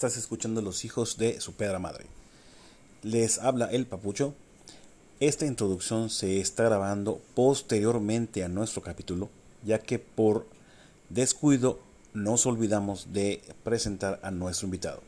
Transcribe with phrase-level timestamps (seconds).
[0.00, 2.06] Estás escuchando Los Hijos de su Pedra Madre.
[3.02, 4.32] Les habla el Papucho.
[5.20, 9.28] Esta introducción se está grabando posteriormente a nuestro capítulo,
[9.62, 10.46] ya que por
[11.10, 11.80] descuido
[12.14, 15.02] nos olvidamos de presentar a nuestro invitado.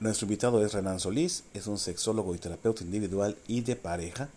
[0.00, 4.30] Nuestro invitado es Renan Solís, es un sexólogo y terapeuta individual y de pareja,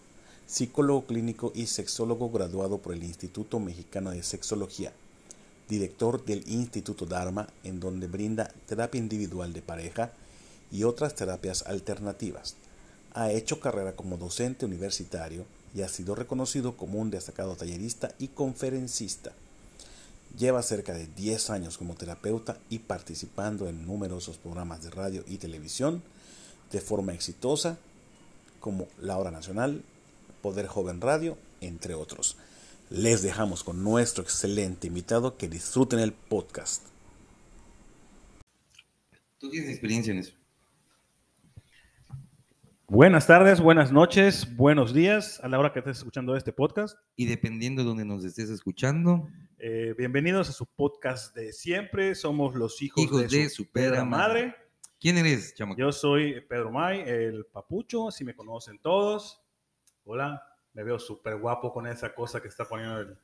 [0.45, 4.91] psicólogo clínico y sexólogo graduado por el Instituto Mexicano de Sexología,
[5.70, 10.12] director del Instituto Dharma, en donde brinda terapia individual de pareja
[10.72, 12.55] y otras terapias alternativas.
[13.14, 18.30] Ha hecho carrera como docente universitario y ha sido reconocido como un destacado tallerista y
[18.30, 19.32] conferencista.
[20.38, 25.38] Lleva cerca de 10 años como terapeuta y participando en numerosos programas de radio y
[25.38, 26.02] televisión
[26.72, 27.77] de forma exitosa,
[28.60, 29.84] como La Hora Nacional,
[30.41, 32.36] Poder Joven Radio, entre otros.
[32.89, 36.87] Les dejamos con nuestro excelente invitado que disfruten el podcast.
[39.37, 40.34] ¿Tú tienes experiencia en eso?
[42.87, 46.98] Buenas tardes, buenas noches, buenos días a la hora que estés escuchando este podcast.
[47.15, 49.29] Y dependiendo de donde nos estés escuchando.
[49.59, 52.15] Eh, bienvenidos a su podcast de siempre.
[52.15, 54.55] Somos los hijos, Hijos de, su pedra madre.
[54.99, 55.79] ¿Quién eres, chamaco?
[55.79, 59.43] Yo soy Pedro May, el papucho, si me conocen todos.
[60.05, 63.17] Hola, me veo súper guapo con esa cosa que está poniendo el...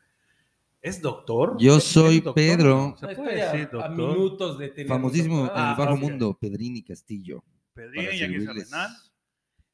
[0.81, 1.55] ¿Es doctor?
[1.59, 2.33] Yo ¿Es soy doctor?
[2.35, 2.95] Pedro.
[2.99, 3.91] ¿Se puede a- decir a, doctor?
[3.91, 5.99] minutos de tener Famosísimo en el bajo ok.
[5.99, 7.43] mundo, Pedrini Castillo.
[7.73, 8.37] Pedrín para y.
[8.45, 8.91] Renan.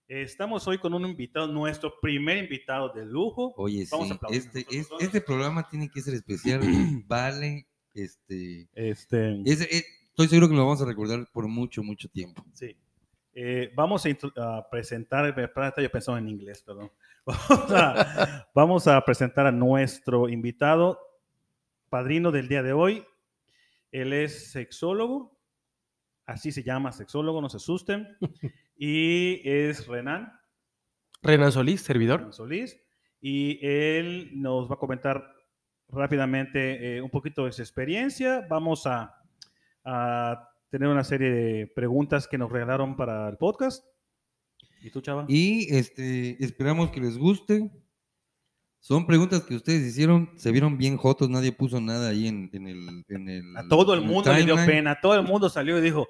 [0.07, 3.53] Estamos hoy con un invitado, nuestro primer invitado de lujo.
[3.57, 5.01] Oye, Vamos a sí, aplaudir este, es- todos.
[5.01, 6.59] este programa tiene que ser especial.
[7.07, 8.67] vale, este...
[8.73, 12.45] Este, es- es- estoy seguro que lo vamos a recordar por mucho, mucho tiempo.
[12.53, 12.75] Sí.
[13.33, 14.09] Eh, vamos a,
[14.57, 15.33] a presentar,
[15.77, 16.91] yo pensaba en inglés, perdón.
[17.25, 20.99] Vamos a, vamos a presentar a nuestro invitado,
[21.89, 23.05] padrino del día de hoy.
[23.91, 25.37] Él es sexólogo,
[26.25, 28.17] así se llama, sexólogo, no se asusten.
[28.83, 30.33] Y es Renan,
[31.21, 32.19] Renan Solís, servidor.
[32.21, 32.81] Renan Solís.
[33.21, 35.23] Y él nos va a comentar
[35.87, 38.43] rápidamente eh, un poquito de su experiencia.
[38.49, 39.15] Vamos a,
[39.83, 43.85] a tener una serie de preguntas que nos regalaron para el podcast.
[44.81, 45.25] ¿Y tú, Chava?
[45.27, 47.69] Y este, esperamos que les guste.
[48.79, 52.67] Son preguntas que ustedes hicieron, se vieron bien jotos, nadie puso nada ahí en, en
[52.67, 54.99] el, en el- a todo el mundo le dio pena.
[54.99, 56.07] Todo el mundo salió y dijo,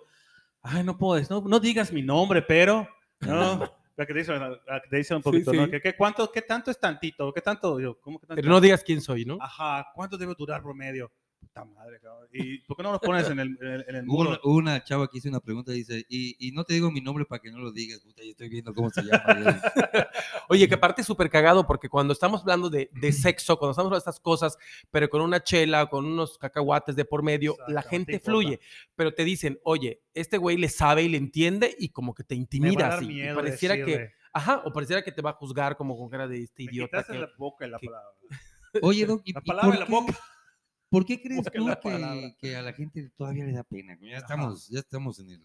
[0.61, 2.87] ay, no puedes, no, no digas mi nombre, pero...
[3.19, 3.59] No,
[3.97, 5.65] La que te dice, la que te dice un poquito, Sí, ¿no?
[5.65, 5.71] sí.
[5.71, 7.31] ¿Qué, qué, cuánto, ¿Qué tanto es tantito?
[7.33, 7.77] ¿Qué tanto?
[7.79, 8.41] Yo, ¿cómo que tanto?
[8.41, 9.37] Pero no digas quién soy, ¿no?
[9.39, 11.11] Ajá, ¿cuánto debe durar promedio?
[11.41, 12.27] Puta madre, cabrón.
[12.31, 14.29] ¿Y por qué no nos pones en el, en el, muro?
[14.29, 16.91] una, hubo una chava que hizo una pregunta y dice, y, y no te digo
[16.91, 19.23] mi nombre para que no lo digas, puta, yo estoy viendo cómo se llama.
[20.49, 23.87] Oye, que aparte es súper cagado porque cuando estamos hablando de, de sexo, cuando estamos
[23.87, 24.57] hablando de estas cosas,
[24.91, 28.59] pero con una chela, con unos cacahuates de por medio, la gente fluye.
[28.95, 32.35] Pero te dicen, oye, este güey le sabe y le entiende y como que te
[32.35, 32.87] Me va a intimida.
[32.87, 35.97] dar así, y miedo pareciera que, ajá, o pareciera que te va a juzgar como
[35.97, 37.03] con cara de este Me idiota.
[37.03, 38.09] que- la boca y la que- palabra.
[38.83, 40.19] Oye, Doc, ¿y, La y palabra por, en la boca.
[40.91, 41.51] Por qué crees tú
[42.37, 43.97] que, a la gente todavía le da pena?
[44.01, 44.17] Ya Ajá.
[44.17, 45.41] estamos, ya estamos en el,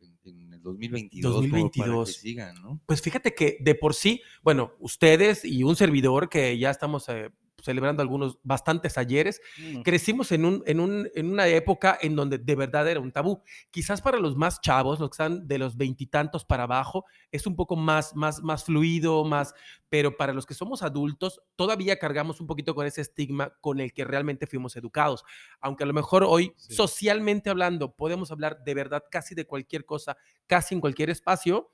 [0.00, 2.14] en, en el 2022, como para que 2022.
[2.14, 2.80] sigan, ¿no?
[2.86, 7.28] Pues fíjate que de por sí, bueno, ustedes y un servidor que ya estamos eh,
[7.66, 9.82] celebrando algunos bastantes ayeres, Mm.
[9.82, 13.42] crecimos en, un, en, un, en una época en donde de verdad era un tabú.
[13.70, 17.54] Quizás para los más chavos, los que están de los veintitantos para abajo, es un
[17.56, 19.52] poco más, más, más fluido, más,
[19.90, 23.92] pero para los que somos adultos, todavía cargamos un poquito con ese estigma con el
[23.92, 25.24] que realmente fuimos educados.
[25.60, 26.74] Aunque a lo mejor hoy, Sí.
[26.74, 30.16] socialmente hablando, podemos hablar de verdad casi de cualquier cosa,
[30.46, 31.70] casi en cualquier espacio,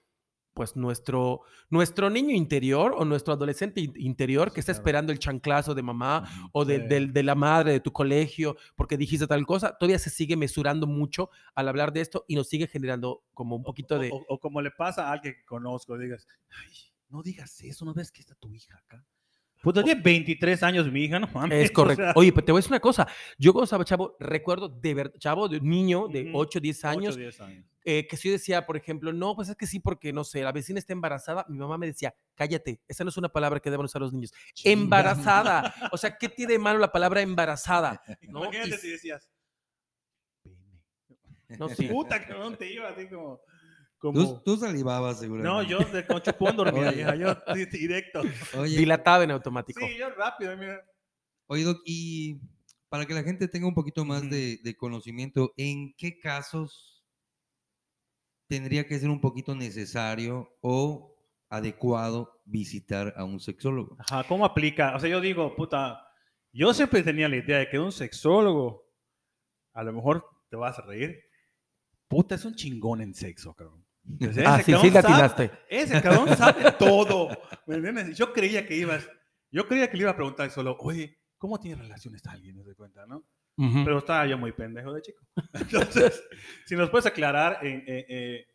[0.55, 1.41] pues nuestro,
[1.71, 6.51] nuestro niño interior o nuestro adolescente in- interior que está esperando el chanclazo de mamá
[6.53, 10.87] o de, la madre de tu colegio porque dijiste tal cosa, todavía se sigue mesurando
[10.87, 14.11] mucho al hablar de esto y nos sigue generando como un poquito de...
[14.11, 16.73] O, o- o como le pasa a alguien que conozco, digas, "Ay,
[17.09, 19.05] no digas eso, ¿no ves que está tu hija acá?
[19.63, 21.65] Puta, tiene 23 años mi hija, no mames.
[21.67, 22.03] Es o correcto.
[22.03, 23.07] sea, Oye, pero te voy a decir una cosa.
[23.39, 26.39] Yo cuando estaba chavo, recuerdo de verdad, chavo, de un niño de Ujú.
[26.39, 27.65] 8, 10 ocho, años, 10 años.
[27.85, 30.43] Eh, que si yo decía, por ejemplo, no, pues es que sí, porque no sé,
[30.43, 33.71] la vecina está embarazada, mi mamá me decía, cállate, esa no es una palabra que
[33.71, 34.33] deben usar los niños.
[34.65, 35.75] Embarazada.
[35.93, 38.01] O sea, ¿qué tiene de malo la palabra embarazada?
[38.23, 38.45] ¿No?
[38.45, 39.31] Imagínate Y- si decías,
[41.59, 41.87] no, sí.
[41.89, 43.41] puta, no te iba así como...
[44.01, 45.49] Tú, como tú salivabas seguramente.
[45.49, 48.23] no, yo de con chupón dormía, yo di- directo.
[48.59, 49.81] Oye, Dilataba en automático.
[49.87, 50.85] Sí, yo rápido, mira.
[51.47, 52.41] Oye, Doc, y
[52.89, 54.31] para que la gente tenga un poquito más Ujú.
[54.31, 56.92] de, de conocimiento, ¿en qué casos
[58.53, 61.17] tendría que ser un poquito necesario o
[61.49, 63.97] adecuado visitar a un sexólogo?
[63.99, 64.95] Ajá, ¿cómo aplica?
[64.95, 66.07] O sea, yo digo, puta,
[66.53, 68.93] yo siempre tenía la idea de que un sexólogo,
[69.73, 71.19] a lo mejor te vas a reír,
[72.09, 73.87] puta, es un chingón en sexo, cabrón.
[74.45, 75.51] Ah, ese sí, sí, le sabe- atinaste.
[75.71, 77.29] Ese cabrón sabe todo.
[77.67, 78.11] ¿Me entiendes?
[78.11, 79.09] Y Yo creía que ibas,
[79.51, 82.57] yo creía que le iba a preguntar solo, oye, ¿cómo tiene relaciones alguien?
[82.57, 83.25] ¿No te cuenta, no?
[83.57, 83.85] Ujú.
[83.85, 85.23] Pero estaba yo muy pendejo de chico.
[85.53, 86.23] Entonces,
[86.67, 88.47] si nos puedes aclarar en, eh, eh,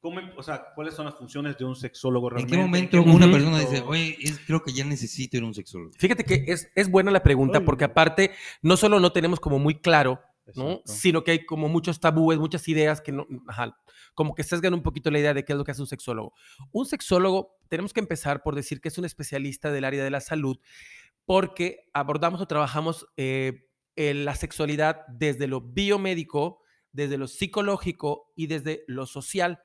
[0.00, 2.56] cómo, o sea, cuáles son las funciones de un sexólogo ¿En realmente.
[2.56, 5.46] qué momento qué una momento- persona dice, oye, es- creo que ya necesito ir a
[5.46, 5.90] un sexólogo?
[5.98, 7.64] Fíjate que es, es buena la pregunta Ay.
[7.64, 8.32] porque aparte
[8.62, 10.20] no solo no tenemos como muy claro,
[10.56, 10.80] ¿no?
[10.84, 13.76] Sino que hay como muchos tabúes, muchas ideas que no, ajá,
[14.14, 16.34] como que sesgan un poquito la idea de qué es lo que hace un sexólogo.
[16.72, 20.20] Un sexólogo, tenemos que empezar por decir que es un especialista del área de la
[20.20, 20.58] salud
[21.24, 26.62] porque abordamos o trabajamos eh, en la sexualidad desde lo biomédico,
[26.92, 29.60] desde lo psicológico y desde lo social.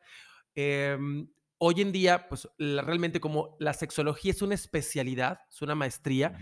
[0.55, 1.29] Em,
[1.59, 6.37] hoy en día, pues la- realmente como la sexología es una especialidad, es una maestría,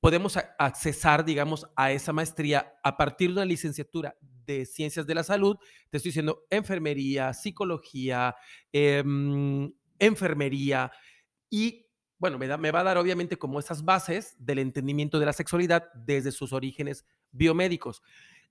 [0.00, 5.14] podemos a- accesar, digamos, a esa maestría a partir de una licenciatura de ciencias de
[5.14, 5.56] la salud.
[5.90, 8.34] Te estoy diciendo enfermería, psicología,
[8.72, 10.90] em, enfermería
[11.48, 11.81] y,
[12.22, 15.92] bueno, me, da- va a dar obviamente como esas bases del entendimiento de la sexualidad
[15.92, 18.00] desde sus orígenes biomédicos.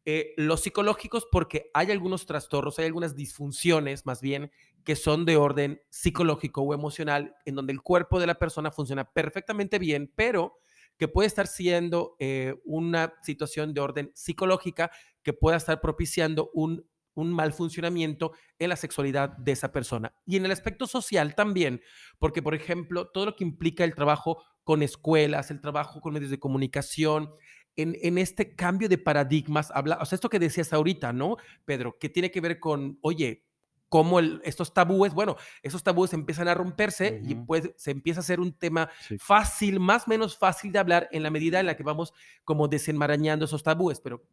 [0.04, 4.52] Eh, los psicológicos, porque hay algunos trastornos, hay algunas disfunciones más bien
[4.84, 9.10] que son de orden psicológico o emocional, en donde el cuerpo de la persona funciona
[9.10, 10.58] perfectamente bien, pero
[10.98, 14.92] que puede estar siendo eh, una situación de orden psicológica
[15.24, 20.14] que pueda estar propiciando un, un mal funcionamiento en la sexualidad de esa persona.
[20.26, 21.82] Y en el aspecto social también,
[22.20, 26.32] porque por ejemplo, todo lo que implica el trabajo con escuelas, el trabajo con medios
[26.32, 27.32] de comunicación,
[27.76, 31.98] en, en este cambio de paradigmas, habla, o sea, esto que decías ahorita, ¿no, Pedro?
[32.00, 33.46] Que tiene que ver con, oye,
[33.88, 38.24] cómo el- estos tabúes, bueno, esos tabúes empiezan a romperse y pues se empieza a
[38.24, 39.18] hacer un tema Sí.
[39.20, 42.14] fácil, más o menos fácil de hablar en la medida en la que vamos
[42.46, 44.24] como desenmarañando esos tabúes, pero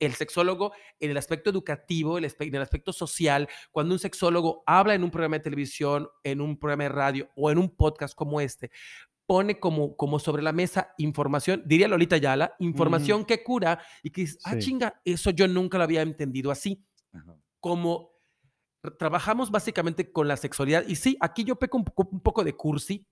[0.00, 5.04] el sexólogo en el aspecto educativo, en el aspecto social, cuando un sexólogo habla en
[5.04, 8.70] un programa de televisión, en un programa de radio o en un podcast como este,
[9.26, 14.20] pone como, como sobre la mesa información, diría Lolita Ayala, información que cura y que
[14.22, 14.60] dices, ah, Sí.
[14.60, 16.84] chinga, eso yo nunca lo había entendido así
[17.60, 18.12] como
[18.98, 20.84] trabajamos básicamente con la sexualidad.
[20.86, 23.04] Y sí, aquí yo peco un poco de cursi.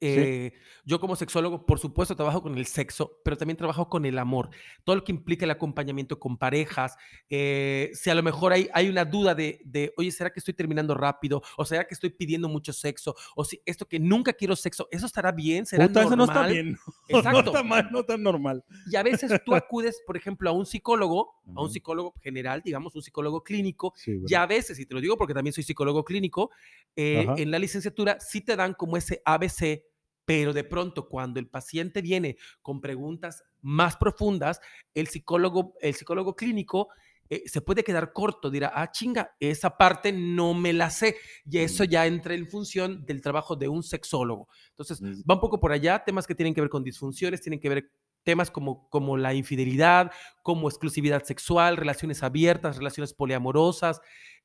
[0.00, 0.52] Eh,
[0.84, 4.50] Yo como sexólogo, por supuesto, trabajo con el sexo, pero también trabajo con el amor.
[4.82, 6.96] Todo lo que implica el acompañamiento con parejas.
[7.28, 10.54] eh, si a lo mejor hay, hay una duda de, de, oye, ¿será que estoy
[10.54, 11.42] terminando rápido?
[11.56, 13.14] ¿O será que estoy pidiendo mucho sexo?
[13.36, 15.66] ¿O si esto que nunca quiero sexo, eso estará bien?
[15.66, 16.76] ¿Será Puta, eso no está normal?" bien.
[17.08, 17.42] Exacto.
[17.42, 18.64] No está mal, no está normal.
[18.90, 22.94] Y a veces tú acudes, por ejemplo, a un psicólogo, a un psicólogo general, digamos,
[22.94, 26.04] un psicólogo clínico, Sí, y a veces, y te lo digo porque también soy psicólogo
[26.04, 26.50] clínico,
[26.96, 29.84] eh, en la licenciatura sí te dan como ese ABC,
[30.30, 34.60] pero de pronto cuando el paciente viene con preguntas más profundas,
[34.94, 36.86] el psicólogo, el psicólogo clínico
[37.28, 41.58] eh, se puede quedar corto, dirá, ah, chinga, esa parte no me la sé, y
[41.58, 44.46] eso ya entra en función del trabajo de un sexólogo.
[44.68, 47.58] Entonces, Es- va un poco por allá, temas que tienen que ver con disfunciones, tienen
[47.58, 47.90] que ver
[48.22, 50.12] temas como, como la infidelidad,
[50.44, 54.00] como exclusividad sexual, relaciones abiertas, relaciones poliamorosas,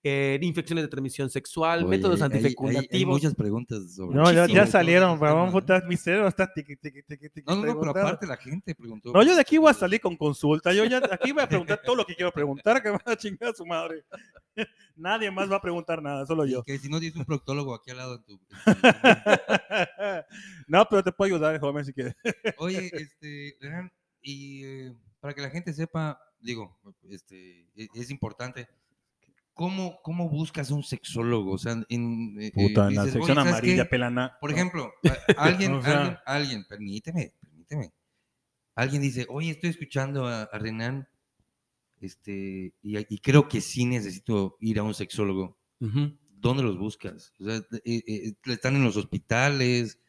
[0.08, 2.94] eh, infecciones de transmisión sexual, Oye, métodos hay- hay- hay- antifecundativos.
[2.94, 6.76] Hay, muchas preguntas sobre No, ya, ya salieron, Ramón, temas, puta, mi cerebro está tiqui,
[6.76, 9.12] tiqui, tiqui, tiqui, No, no, no, pero aparte la gente preguntó.
[9.12, 10.72] No, yo de aquí voy a salir con consulta.
[10.74, 13.50] Yo ya aquí voy a preguntar todo lo que quiero preguntar, que va a chingar
[13.50, 14.04] a su madre.
[14.96, 16.62] Nadie más va a preguntar nada, solo yo.
[16.64, 18.40] Que si no tienes un proctólogo aquí al lado en tu.
[20.68, 22.16] no, pero te puedo ayudar, joven, si quieres.
[22.58, 23.58] Oye, este,
[24.22, 26.78] y eh, para que la gente sepa, digo,
[27.10, 28.68] este, e- es importante.
[29.56, 31.54] ¿Cómo, ¿Cómo buscas un sexólogo?
[31.54, 33.50] O sea, en, eh, Puta, eh, en la dices, sección "Oye, ¿sabes qué?
[33.72, 34.38] amarilla, pelana.
[34.40, 34.92] Por ejemplo,
[35.40, 37.94] a- alguien, O sea- alguien, alguien, permíteme, permíteme.
[38.76, 41.08] Alguien dice, oye, estoy escuchando a, a Renan,
[42.02, 45.58] este, y, y creo que sí necesito ir a un sexólogo.
[45.80, 47.34] ¿Dónde los buscas?
[47.40, 50.00] O sea, eh, eh, ¿Están en los hospitales?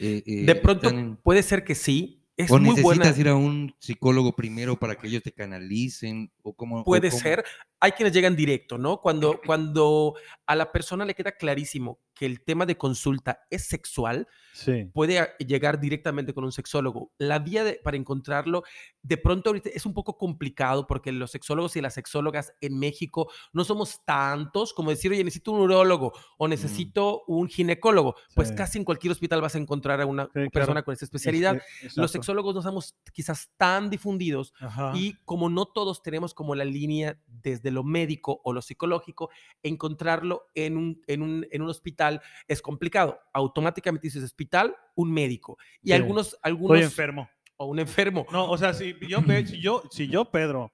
[0.00, 2.25] Eh, eh, De pronto en- puede ser que sí.
[2.36, 3.18] Es ¿O muy necesitas buena.
[3.18, 6.30] ir a un psicólogo primero para que ellos te canalicen?
[6.42, 7.20] ¿O cómo, o Puede cómo?
[7.22, 7.44] ser.
[7.80, 9.00] Hay quienes llegan directo, ¿no?
[9.00, 10.14] Cuando, cuando
[10.46, 14.86] a la persona le queda clarísimo que el tema de consulta es sexual, Sí.
[14.94, 17.12] puede llegar directamente con un sexólogo.
[17.18, 18.62] La vía de- para encontrarlo,
[19.02, 23.30] de pronto ahorita es un poco complicado porque los sexólogos y las sexólogas en México
[23.52, 28.16] no somos tantos como decir, oye, necesito un urólogo o necesito un ginecólogo.
[28.34, 28.54] Pues Sí.
[28.54, 30.50] casi en cualquier hospital vas a encontrar a una Sí, claro.
[30.50, 31.56] persona con esa especialidad.
[31.56, 34.92] Es- es- Los sexólogos no somos quizás tan difundidos Ajá.
[34.96, 39.28] y como no todos tenemos como la línea desde lo médico o lo psicológico,
[39.62, 42.05] encontrarlo en un, en un, en un hospital
[42.48, 43.18] es complicado.
[43.32, 45.56] Automáticamente dices hospital, un médico.
[45.82, 45.92] Y Sí.
[45.94, 47.28] algunos, algunos, Estoy enfermo.
[47.56, 48.26] o un enfermo.
[48.32, 50.72] No, o sea, si yo, si yo, si yo, Pedro,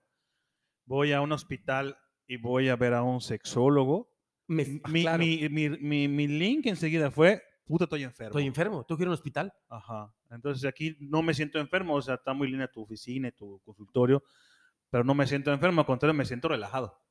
[0.84, 1.96] voy a un hospital
[2.26, 4.10] y voy a ver a un sexólogo,
[4.48, 8.30] Me- ah, mi, claro, mi, mi, mi, mi link enseguida fue, puta, estoy enfermo.
[8.30, 9.52] estoy enfermo, tengo que ir a un hospital.
[9.68, 10.12] Ajá.
[10.30, 14.22] Entonces aquí no me siento enfermo, o sea, está muy linda tu oficina tu consultorio,
[14.90, 17.01] pero no me siento enfermo, al contrario, me siento relajado.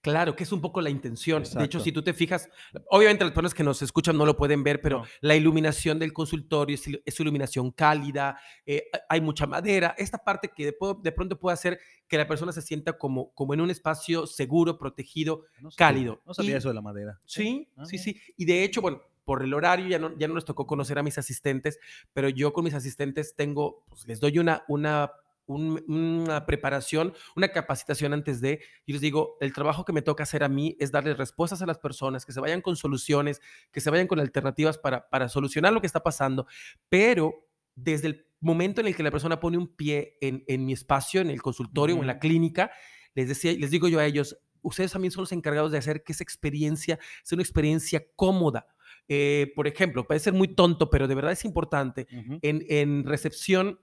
[0.00, 1.42] Claro, que es un poco la intención.
[1.42, 2.48] De hecho, si tú te fijas,
[2.88, 5.04] obviamente las personas que nos escuchan no lo pueden ver, pero No.
[5.20, 9.94] la iluminación del consultorio es, es iluminación cálida, eh, ha- hay mucha madera.
[9.98, 13.60] Esta parte que de, pronto puede hacer que la persona se sienta como, como en
[13.60, 15.44] un espacio seguro, protegido.
[15.60, 16.22] No sabía- Cálido.
[16.26, 17.20] No sabía Y- eso de la madera.
[17.24, 18.20] Sí, Ah, sí, sí.
[18.36, 21.02] Y de hecho, bueno, por el horario ya no, ya no nos tocó conocer a
[21.04, 21.78] mis asistentes,
[22.12, 25.12] pero yo con mis asistentes tengo, pues, les doy una, una,
[25.54, 30.22] un- una preparación, una capacitación antes de, y les digo, el trabajo que me toca
[30.22, 33.40] hacer a mí es darles respuestas a las personas, que se vayan con soluciones,
[33.72, 36.46] que se vayan con alternativas para, para solucionar lo que está pasando,
[36.88, 40.72] pero desde el momento en el que la persona pone un pie en, en mi
[40.72, 42.70] espacio, en el consultorio o en la clínica,
[43.14, 46.12] les, decía, les digo yo a ellos, ustedes también son los encargados de hacer que
[46.12, 48.66] esa experiencia sea una experiencia cómoda.
[49.08, 52.06] Eh, por ejemplo, puede ser muy tonto, pero de verdad es importante.
[52.42, 53.80] En, en recepción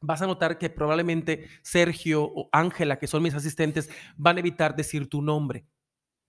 [0.00, 4.76] vas a notar que probablemente Sergio o Ángela, que son mis asistentes, van a evitar
[4.76, 5.66] decir tu nombre.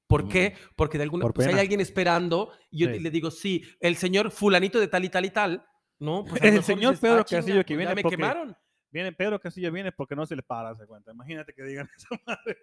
[0.07, 0.55] ¿Por qué?
[0.77, 2.99] Porque de alguna Por pues hay alguien esperando y yo Sí.
[2.99, 5.65] le digo, sí, el señor fulanito de tal y tal y tal,
[5.99, 6.23] ¿no?
[6.23, 8.55] Pues El señor dices, Pedro "Ah, Castillo que pues ya viene me porque- quemaron.
[8.89, 11.11] Viene Pedro Castillo, viene porque no se le para, se cuenta.
[11.11, 12.57] Imagínate que digan esa madre.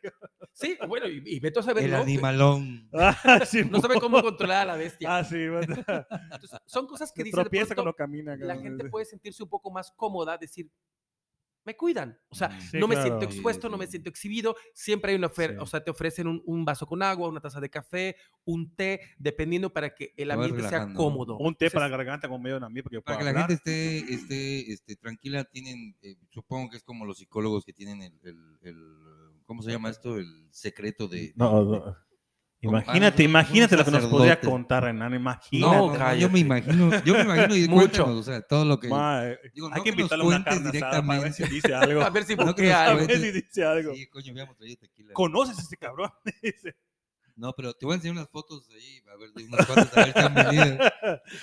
[0.52, 1.96] Sí, bueno, y, y vete a saber, El ¿no?
[1.98, 2.88] animalón.
[2.90, 5.16] No Ah, sabe cómo controlar a la bestia.
[5.18, 5.48] Ah, sí.
[5.48, 5.76] bueno.
[6.32, 8.36] Entonces, son cosas que Se dice de tropieza pronto, cuando camina.
[8.36, 10.70] la gente puede sentirse un poco más cómoda, decir,
[11.64, 12.18] me cuidan.
[12.28, 13.08] O sea, Sí, no me claro.
[13.18, 14.54] siento expuesto, no me siento exhibido.
[14.74, 15.62] Siempre hay una oferta, Sí.
[15.62, 19.00] o sea, te ofrecen un, un vaso con agua, una taza de café, un té,
[19.18, 21.38] dependiendo para que el ambiente sea cómodo.
[21.38, 23.34] Un té Entonces, para la garganta con medio de mí porque yo Para puedo que
[23.34, 27.72] la gente esté, esté este, tranquila, tienen, eh, supongo que es como los psicólogos que
[27.72, 28.94] tienen el, el- el,
[29.46, 30.18] ¿cómo se llama esto?
[30.18, 31.32] El secreto de...
[31.36, 31.96] No, de- no.
[32.68, 35.76] Imagínate, imagínate un lo que nos podría contar Renan, No, imagínate.
[35.76, 36.32] No, no, yo cállate.
[36.32, 38.06] me imagino, yo me imagino y Mucho.
[38.06, 38.88] o sea, todo lo que...
[38.88, 41.32] Ma, eh, Digo, hay no que que nos invitarle a una carne asada para ver
[41.32, 41.54] si directamente.
[41.54, 42.02] dice algo.
[42.02, 43.06] A ver si No, que bloquea nos A algo.
[43.06, 43.94] ver si dice algo.
[43.94, 45.12] Sí, coño, habíamos traído tequila.
[45.12, 46.10] ¿Conoces a ese cabrón?
[47.36, 50.04] No, pero te voy a enseñar unas fotos ahí, a ver, de unas cuantas, a
[50.04, 50.78] ver qué han venido.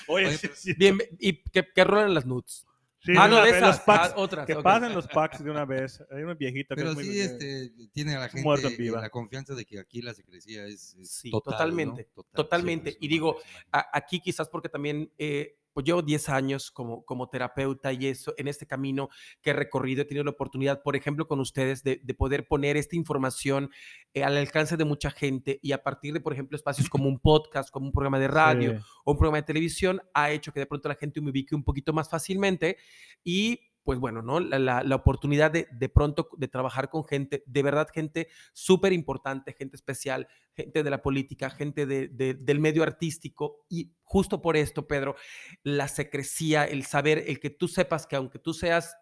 [0.08, 0.74] Oye, Oye, sí, pero- sí.
[0.78, 2.66] Bien, y que, que rolen las nudes.
[3.04, 3.78] Sí, ah, no, de esas.
[3.78, 4.10] los packs.
[4.10, 4.46] ah, otras.
[4.46, 6.04] que pasen los packs de una vez.
[6.12, 9.10] Hay una viejita que Pero es muy- sí, este, tiene a la gente en la
[9.10, 11.58] confianza de que aquí la secrecía es, es Sí, total, ¿no?
[11.58, 12.92] totalmente, Total, totalmente.
[12.92, 13.38] sí, Y es digo,
[13.72, 18.34] a- aquí quizás porque también eh, pues llevo 10 años como, como terapeuta y eso,
[18.38, 19.10] en este camino
[19.42, 22.78] que he recorrido, he tenido la oportunidad, por ejemplo, con ustedes, de, de poder poner
[22.78, 23.70] esta información
[24.14, 27.20] eh, al alcance de mucha gente y a partir de, por ejemplo, espacios como un
[27.20, 28.78] podcast, como un programa de radio Sí.
[29.06, 31.64] o un programa de televisión, ha hecho que de pronto la gente me ubique un
[31.64, 32.78] poquito más fácilmente
[33.24, 34.40] y pues bueno, ¿no?
[34.40, 38.94] La, la- la oportunidad de, de pronto de trabajar con gente, de verdad gente súper
[38.94, 43.66] importante, gente especial, gente de la política, gente de- de- del medio artístico.
[43.70, 45.16] Y justo por esto, Pedro,
[45.64, 48.96] la secrecía, el saber, el que tú sepas que aunque tú seas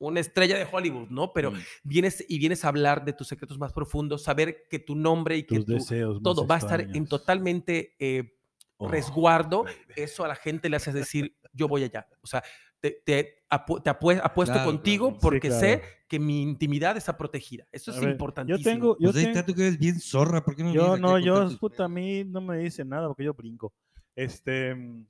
[0.00, 1.32] una estrella de Hollywood, ¿no?
[1.32, 1.56] Pero Mm.
[1.82, 5.42] vienes y vienes a hablar de tus secretos más profundos, saber que tu nombre y
[5.44, 8.34] que tu, deseos todo va a estar en totalmente eh,
[8.80, 9.76] Oh, resguardo, baby.
[9.96, 12.06] eso a la gente le hace decir, yo voy allá.
[12.20, 12.44] O sea,
[12.80, 15.20] te, te, apu- te apue- apuesto Claro, contigo claro.
[15.20, 15.94] Sí, porque sé claro.
[16.08, 17.66] que mi intimidad está protegida.
[17.72, 18.58] Eso A es ver, importantísimo.
[18.64, 20.72] Yo tengo, yo Pues ahí tengo- está, tú que eres bien zorra, ¿por qué no
[20.72, 23.72] Yo no, yo, puta, a mí no me dice nada porque yo brinco.
[24.14, 25.06] Este, mm,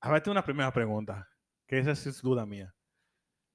[0.00, 1.28] a ver, tengo una primera pregunta,
[1.66, 2.74] que esa sí es duda mía.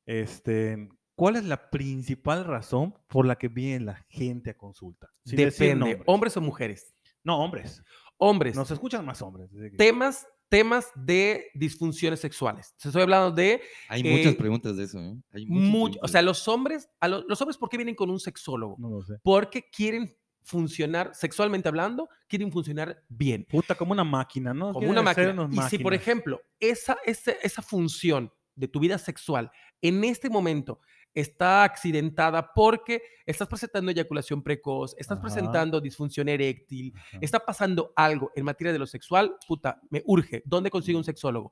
[0.06, 5.10] Este, ¿cuál es la principal razón por la que viene la gente a consulta?
[5.24, 6.96] Sin Depende, hombres o mujeres.
[7.24, 7.84] No, hombres.
[8.18, 9.50] Hombres, Nos escuchan más hombres.
[9.52, 12.76] que- temas, temas de disfunciones sexuales.
[12.78, 15.16] Te Estoy hablando de Hay eh, muchas preguntas de eso, ¿eh?
[15.32, 18.20] Hay mucho, o sea, los hombres, a lo- los hombres, ¿por qué vienen con un
[18.20, 18.76] sexólogo?
[18.78, 19.14] No lo sé.
[19.24, 23.46] Porque quieren funcionar, sexualmente hablando, quieren funcionar bien.
[23.50, 24.74] Puta, como una máquina, ¿no?
[24.74, 25.28] como una máquina.
[25.66, 29.50] Y si, por ejemplo, esa, ese- esa función de tu vida sexual
[29.82, 30.82] en este momento
[31.14, 35.28] está accidentada porque estás presentando eyaculación precoz, estás Ajá.
[35.28, 37.20] presentando disfunción eréctil, Ajá.
[37.22, 40.42] está pasando algo en materia de lo sexual, puta, me urge.
[40.46, 41.52] ¿Dónde consigo un sexólogo?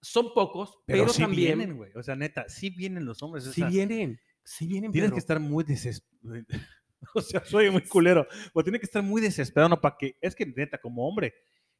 [0.00, 1.92] Son pocos, pero, Pero, sí también vienen, güey.
[1.94, 3.46] O sea, neta, sí vienen los hombres.
[3.46, 4.90] o sea, vienen, si vienen.
[4.90, 5.14] Tienes Pedro.
[5.14, 6.44] que estar muy desesperado.
[7.14, 8.28] O sea, soy muy culero.
[8.52, 9.80] O tiene que estar muy desesperado ¿no?
[9.80, 10.16] para que.
[10.20, 11.34] Es que neta, como hombre,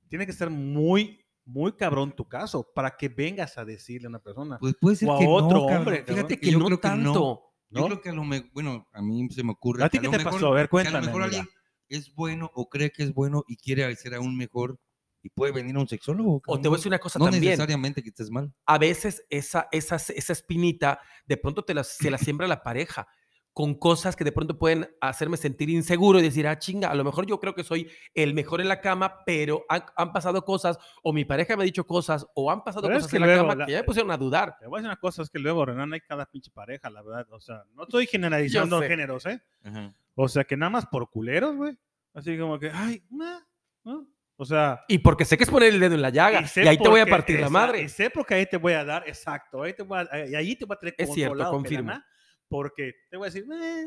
[0.09, 4.19] tiene que estar muy, muy cabrón tu caso para que vengas a decirle a una
[4.21, 4.59] persona.
[4.61, 5.77] Pues puede ser o a que otro no, cabrón.
[5.79, 6.17] hombre, cabrón.
[6.17, 7.43] Fíjate que yo no creo que tanto.
[7.71, 7.87] Yo ¿no?
[7.87, 9.83] creo que a lo mejor, bueno, a mí se me ocurre.
[9.83, 10.47] ¿A ti que qué te mejor- pasó?
[10.49, 11.49] A ver, que cuéntame, a lo mejor alguien
[11.89, 14.79] es bueno o cree que es bueno y quiere ser aún mejor
[15.23, 16.43] y puede venir a un sexólogo.
[16.47, 17.45] O te voy a decir una cosa No también.
[17.45, 18.53] necesariamente que estés mal.
[18.67, 23.07] a veces esa, esa, esa espinita de pronto te la, se la siembra la pareja.
[23.53, 27.05] Con cosas que de pronto pueden hacerme sentir inseguro y decir, ah, chinga, a lo
[27.05, 30.79] mejor yo creo que soy el mejor en la cama, pero han, han pasado cosas,
[31.03, 33.29] o mi pareja me ha dicho cosas, o han pasado Pero es cosas que en
[33.29, 34.57] la cama la- que ya me pusieron a dudar.
[34.59, 37.03] Te voy a decir una cosa, es que luego, Renan, hay cada pinche pareja, la
[37.03, 37.27] verdad.
[37.31, 39.43] O sea, no estoy generalizando géneros, ¿eh?
[39.63, 39.95] Ajá.
[40.15, 41.77] O sea, que nada más por culeros, güey.
[42.15, 43.41] Así como que, ay, nah,
[43.85, 44.07] ¿no?
[44.37, 46.79] O sea, Y porque sé que es poner el dedo en la llaga, y, ahí
[46.79, 47.83] te voy a partir la madre.
[47.83, 50.57] Y sé porque ahí te voy a dar, exacto, ahí te voy a, y ahí
[50.57, 52.05] te voy a tener Es cierto, pelana,
[52.53, 53.87] porque te voy a decir, eh,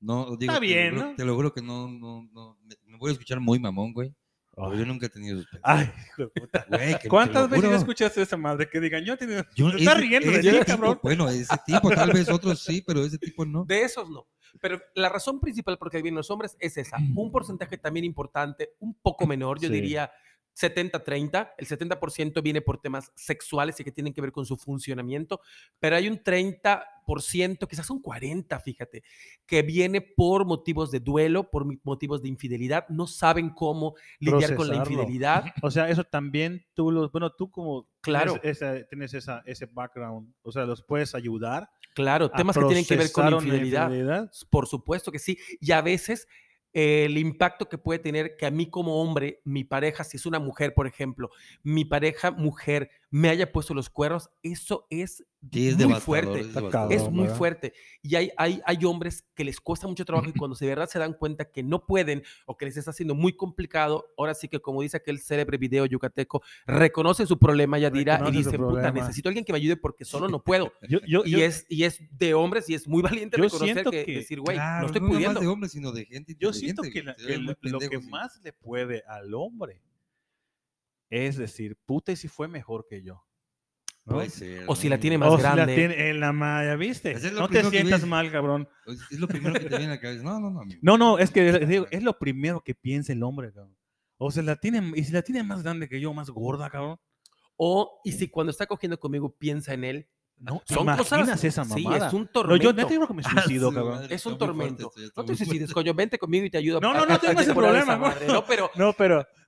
[0.00, 1.16] No, digo, Está te bien, lo juro- ¿no?
[1.16, 2.58] Te lo juro que no, no, no.
[2.86, 4.14] Me, voy a escuchar muy mamón, güey.
[4.54, 6.64] pero yo nunca he tenido esos ay, hijo de puta.
[6.70, 9.70] Güey, que te ¿Cuántas lo veces escuchaste esa madre que digan, yo he tenido, Yo-
[9.72, 11.00] te estás riendo de ese ti, cabrón?
[11.02, 13.64] Bueno, ese tipo, tal vez otros sí, pero ese tipo no.
[13.64, 14.26] De esos no.
[14.60, 16.98] Pero la razón principal por qué vienen los hombres es esa.
[17.16, 19.74] Un porcentaje también importante, un poco menor, yo Sí.
[19.74, 20.12] diría
[20.54, 21.52] 70-30.
[21.58, 25.40] El 70% viene por temas sexuales y que tienen que ver con su funcionamiento,
[25.78, 29.02] pero hay un 30%, quizás un 40%, fíjate,
[29.46, 32.88] que viene por motivos de duelo, por motivos de infidelidad.
[32.88, 35.44] No saben cómo lidiar con la infidelidad.
[35.62, 38.34] O sea, eso también tú los, bueno, tú como Claro.
[38.34, 41.70] tienes, esa, tienes esa, ese background, o sea, los puedes ayudar.
[41.94, 43.86] Claro, temas que tienen que ver con infidelidad.
[43.86, 44.30] infidelidad.
[44.50, 45.38] Por supuesto que sí.
[45.60, 46.28] Y a veces
[46.74, 50.40] el impacto que puede tener que a mí como hombre, mi pareja, si es una
[50.40, 51.30] mujer, por ejemplo,
[51.62, 56.40] mi pareja mujer me haya puesto los cuernos, eso es, Sí, es muy fuerte.
[56.40, 56.48] es.
[56.90, 57.36] Es muy ¿verdad?
[57.36, 57.72] fuerte.
[58.02, 60.98] Y hay, hay, hay hombres que les cuesta mucho trabajo y cuando de verdad se
[60.98, 64.58] dan cuenta que no pueden o que les está haciendo muy complicado, ahora sí que
[64.58, 68.72] como dice aquel célebre video yucateco, reconoce su problema, Yadira, y Reconoce su dice, puta,
[68.72, 68.92] problema.
[68.92, 70.72] necesito a alguien que me ayude porque solo no puedo.
[70.88, 73.74] Yo, yo, Y yo- es, y, es de hombres y es muy valiente yo reconocer
[73.74, 75.34] siento que, que- decir, güey, Claro, no estoy no pudiendo.
[75.34, 78.40] más de hombres, sino de gente yo siento que, la- el- muy lo que más
[78.42, 79.80] le puede al hombre
[81.10, 83.24] es decir, puta, y si fue mejor que yo.
[84.06, 84.16] ¿no?
[84.16, 84.96] Puede ser, O si ¿no?
[84.96, 85.74] la tiene más o si la grande.
[85.74, 87.12] tiene en la malla, ¿viste?
[87.12, 88.08] Es No te sientas ves.
[88.08, 88.68] mal, cabrón.
[89.10, 90.22] Es lo primero que te viene a la cabeza.
[90.22, 90.60] No, no, no.
[90.60, 90.78] amigo.
[90.82, 93.76] No, no, es que es, digo, es lo primero que piensa el hombre, cabrón.
[94.18, 96.98] O se la tiene, y si la tiene más grande que yo, más gorda, cabrón.
[97.56, 101.44] O, y si cuando está cogiendo conmigo piensa en él, No, son imaginas cosas.
[101.44, 102.62] esa Sí, es un No, tormento.
[102.64, 103.94] yo neta creo que me suicido, su cabrón.
[103.94, 104.14] madre.
[104.14, 104.92] es un fuerte tormento.
[104.96, 105.74] está No te suicides, fuerte.
[105.74, 106.80] coño, vente conmigo y te ayudo.
[106.80, 109.24] No, a- no, a- no a tengo ese problema, madre, No, pero, No, pero,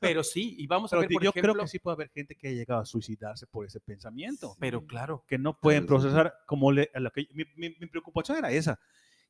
[0.00, 2.10] pero sí, y vamos a pero ver, por yo ejemplo, creo que sí puede haber
[2.10, 4.56] gente que ha llegado a suicidarse por ese pensamiento.
[4.60, 8.38] pero claro, que no pueden procesar como le, a lo que mi, mi- mi preocupación
[8.38, 8.78] era esa,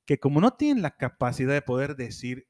[0.04, 2.46] que como no tienen la capacidad de poder decir,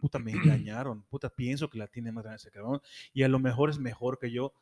[0.00, 2.80] puta, me engañaron, puta, pienso que la tiene más grande ese cabrón,
[3.12, 4.52] y a lo mejor es mejor que yo,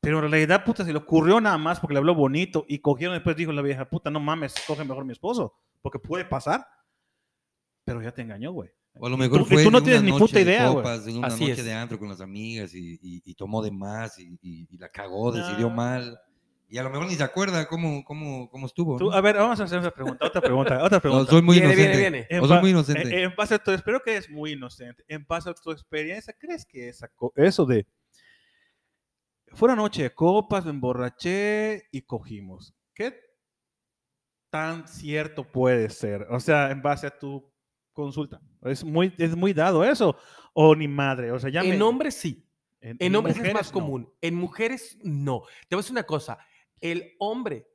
[0.00, 3.14] pero en realidad, puta, se le ocurrió nada más porque le habló bonito y cogieron
[3.14, 6.66] después dijo la vieja, puta, no mames, coge mejor mi esposo, porque puede pasar,
[7.84, 8.70] pero ya te engañó, güey.
[9.00, 10.42] O a lo mejor tú- fue tú no en tienes una ni noche puta de
[10.44, 10.76] idea, güey.
[10.76, 11.64] copas, en una Así noche es.
[11.64, 14.88] de antro con las amigas y, y- y tomó de más y, y- y la
[14.88, 16.18] cagó, decidió mal.
[16.70, 18.98] Y a lo mejor ni se acuerda cómo, cómo, cómo estuvo.
[18.98, 21.30] Tú, a ver, vamos a hacer otra pregunta, otra pregunta, otra No, pregunta.
[21.30, 21.96] soy muy Viene, inocente.
[21.98, 22.26] viene.
[22.28, 23.02] En O soy muy inocente.
[23.02, 25.02] En, en base a tu, espero que es muy inocente.
[25.08, 27.86] En base a tu experiencia, ¿crees que esa eso de
[29.54, 32.74] fue una noche de copas, me emborraché y cogimos?
[32.94, 33.18] ¿Qué
[34.50, 36.26] tan cierto puede ser?
[36.30, 37.50] O sea, en base a tu
[38.02, 38.40] consulta.
[38.62, 40.16] ¿Es muy, es muy dado eso?
[40.54, 41.32] ¿O ni madre?
[41.32, 42.46] O sea, ya en me- hombres sí,
[42.80, 43.72] en, en hombres es mujeres, más no.
[43.72, 45.42] común, en mujeres no.
[45.68, 46.38] Te voy a decir una cosa,
[46.80, 47.66] el hombre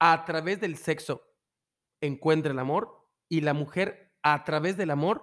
[0.00, 1.22] a través del sexo
[2.00, 5.22] encuentra el amor y la mujer a través del amor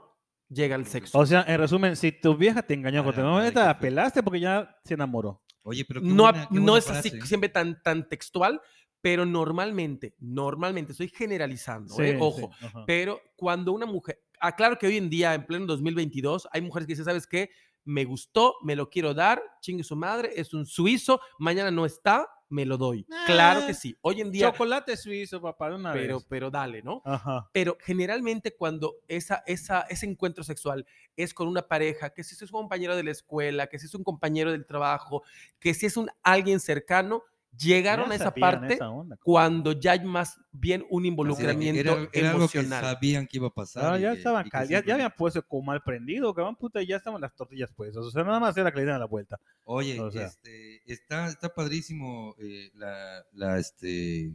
[0.49, 1.17] llega al sexo.
[1.19, 3.53] O sea, en resumen, si tu vieja te engañó con Ah, tu madre, novia, te
[3.53, 3.81] qué la feo.
[3.81, 5.43] pelaste porque ya se enamoró.
[5.63, 7.27] Oye, pero qué no, buena- ap- qué no es así frase.
[7.27, 8.61] siempre tan, tan textual,
[9.01, 12.11] pero normalmente, normalmente, estoy generalizando, Sí, ¿eh?
[12.13, 12.83] sí, ojo, ajá.
[12.87, 16.87] pero cuando una mujer, ah, claro que hoy en día, en pleno 2022, hay mujeres
[16.87, 17.49] que dicen, ¿sabes qué?
[17.85, 22.27] Me gustó, me lo quiero dar, chingue su madre, es un suizo, mañana no está,
[22.49, 23.05] me lo doy.
[23.25, 26.25] Claro que Ah, sí, hoy en día, Chocolate suizo, papá, de una pero, vez.
[26.27, 27.01] pero dale, ¿no?
[27.05, 27.49] Ajá.
[27.53, 32.41] Pero generalmente cuando esa, esa, ese encuentro sexual es con una pareja, que si es
[32.41, 35.23] un compañero de la escuela, que si es un compañero del trabajo,
[35.59, 37.23] que si es un alguien cercano,
[37.57, 39.17] llegaron Ya a esa parte esa onda.
[39.23, 42.83] cuando ya hay más bien un que involucramiento era, era algo que emocional.
[42.83, 43.99] sabían que iba a pasar.
[43.99, 46.87] Y ya que- estaban, que ya, ya habían puesto como mal prendido, cabrón, puta, y
[46.87, 48.03] ya estaban las tortillas puestas.
[48.05, 49.39] O sea, nada más era que le dieran la vuelta.
[49.63, 50.27] Oye, O sea.
[50.27, 54.31] este, está, está padrísimo eh, la, la, este,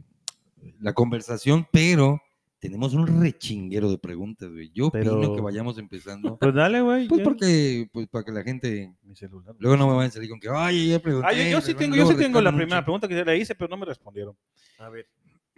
[0.79, 2.21] la conversación, pero
[2.65, 4.69] tenemos un rechinguero de preguntas, güey.
[4.73, 6.37] Yo opino que Pero- vayamos empezando.
[6.41, 7.07] Pues dale, güey.
[7.07, 7.23] Pues ya.
[7.23, 9.55] porque, pues para que la gente, Mi celular.
[9.59, 11.27] luego no me vayan a salir con que, ay, ya pregunté.
[11.29, 12.85] Ah, yo, yo sí pero tengo, yo sí tengo la primera mucho".
[12.85, 14.35] pregunta que yo le hice, pero no me respondieron.
[14.79, 15.07] A ver.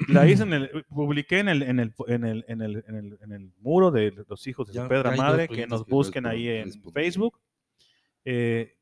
[0.10, 3.18] La hice en el, publiqué en el, en el, en el, en el, en el,
[3.22, 6.26] en el muro de los hijos de Ya- su pedra ya madre, que nos busquen
[6.28, 6.72] ahí en.
[6.94, 7.40] Facebook.
[8.24, 8.76] Eh,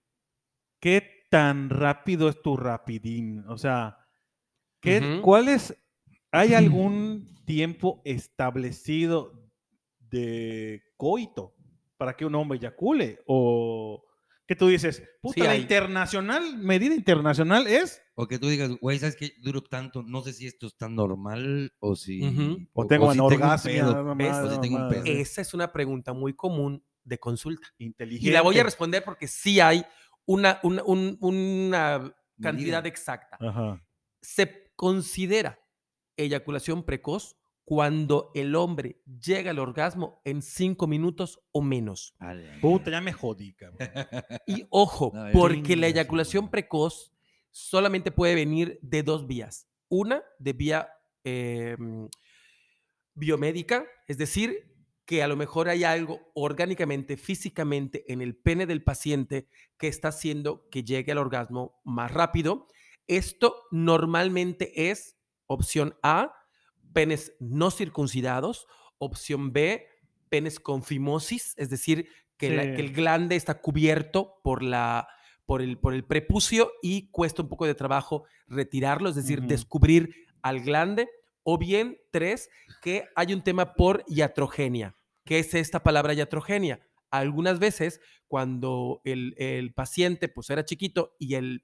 [0.80, 3.44] ¿Qué tan rápido es tu rapidín?
[3.48, 3.98] O sea,
[4.82, 5.20] ¿qué.
[5.22, 5.76] ¿cuál es?
[6.36, 9.34] ¿Hay algún tiempo establecido
[10.00, 11.54] de coito
[11.98, 13.20] para que un hombre eyacule?
[13.28, 14.04] ¿O
[14.48, 15.62] que tú dices, puta, Sí, la hay.
[15.62, 19.32] internacional, medida internacional es, O que tú digas, güey, ¿sabes qué?
[19.42, 22.22] Duro tanto, no sé si esto está normal o si...
[22.24, 22.60] Ujú.
[22.74, 25.04] o tengo si o si tengo un mamá, pedo.
[25.06, 27.68] Esa es una pregunta muy común de consulta.
[27.80, 28.30] inteligente.
[28.30, 29.84] Y la voy a responder porque sí hay
[30.26, 32.88] una, una, un- una cantidad Medida.
[32.88, 33.38] exacta.
[33.42, 33.84] Ajá.
[34.22, 35.60] Se considera
[36.18, 42.16] eyaculación precoz cuando el hombre llega al orgasmo en cinco minutos o menos.
[42.62, 43.90] Puta, ya me jodí, cabrón.
[44.46, 47.12] Y ojo, No, porque la eyaculación precoz
[47.50, 49.68] solamente puede venir de dos vías.
[49.90, 50.90] Una, de vía
[51.24, 51.76] eh,
[53.16, 54.76] biomédica, es decir,
[55.06, 59.48] que a lo mejor hay algo orgánicamente, físicamente en el pene del paciente
[59.78, 62.68] que está haciendo que llegue al orgasmo más rápido.
[63.08, 65.15] Esto normalmente es
[65.48, 66.34] opción A,
[66.94, 69.88] penes no circuncidados, opción B,
[70.30, 72.82] penes con fimosis, es decir, que, la- que Sí.
[72.82, 75.08] el glande está cubierto por, la,
[75.46, 80.14] por, el, por el prepucio y cuesta un poco de trabajo retirarlo, es decir, descubrir
[80.42, 81.10] al glande.
[81.44, 82.50] O bien, tres,
[82.82, 84.96] que hay un tema por iatrogenia.
[85.26, 86.82] ¿Qué es esta palabra iatrogenia?
[87.12, 91.64] Algunas veces, cuando el, el paciente pues, era chiquito y el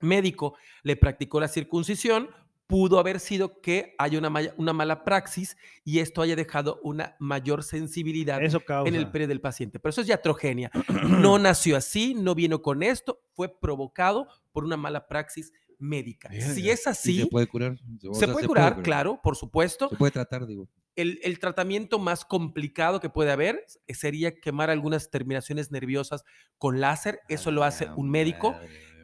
[0.00, 2.30] médico le practicó la circuncisión,
[2.66, 7.16] pudo haber sido que haya una, maya- una mala praxis y esto haya dejado una
[7.18, 9.78] mayor sensibilidad Eso en el pene del paciente.
[9.78, 10.70] Pero eso es iatrogenia.
[11.22, 16.30] No nació así, no vino con esto, fue provocado por una mala praxis médica.
[16.30, 17.76] Si es ¿Y así, se puede curar?
[18.08, 18.82] O se puede curar, curar.
[18.84, 19.88] claro, por supuesto.
[19.88, 20.68] Se puede tratar, digo.
[20.94, 26.22] El, el tratamiento más complicado que puede haber sería quemar algunas terminaciones nerviosas
[26.58, 27.20] con láser.
[27.28, 28.54] Eso lo hace un médico.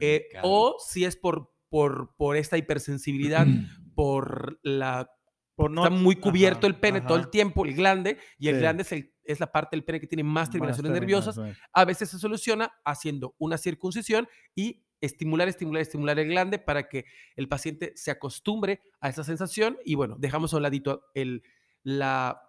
[0.01, 3.47] Eh, o si es por, por, por esta hipersensibilidad,
[3.95, 5.11] por la...
[5.55, 8.55] Por no- está muy cubierto Ajá, el pene todo el tiempo, el glande, y el
[8.55, 8.61] Sí.
[8.61, 11.41] glande es, el- es la parte del pene que tiene más Más terminaciones nerviosas.
[11.73, 17.07] A veces se soluciona haciendo una circuncisión y estimular, estimular, estimular el glande para que
[17.35, 21.43] el paciente se acostumbre a esa sensación y bueno, dejamos a un ladito el,
[21.83, 22.41] la,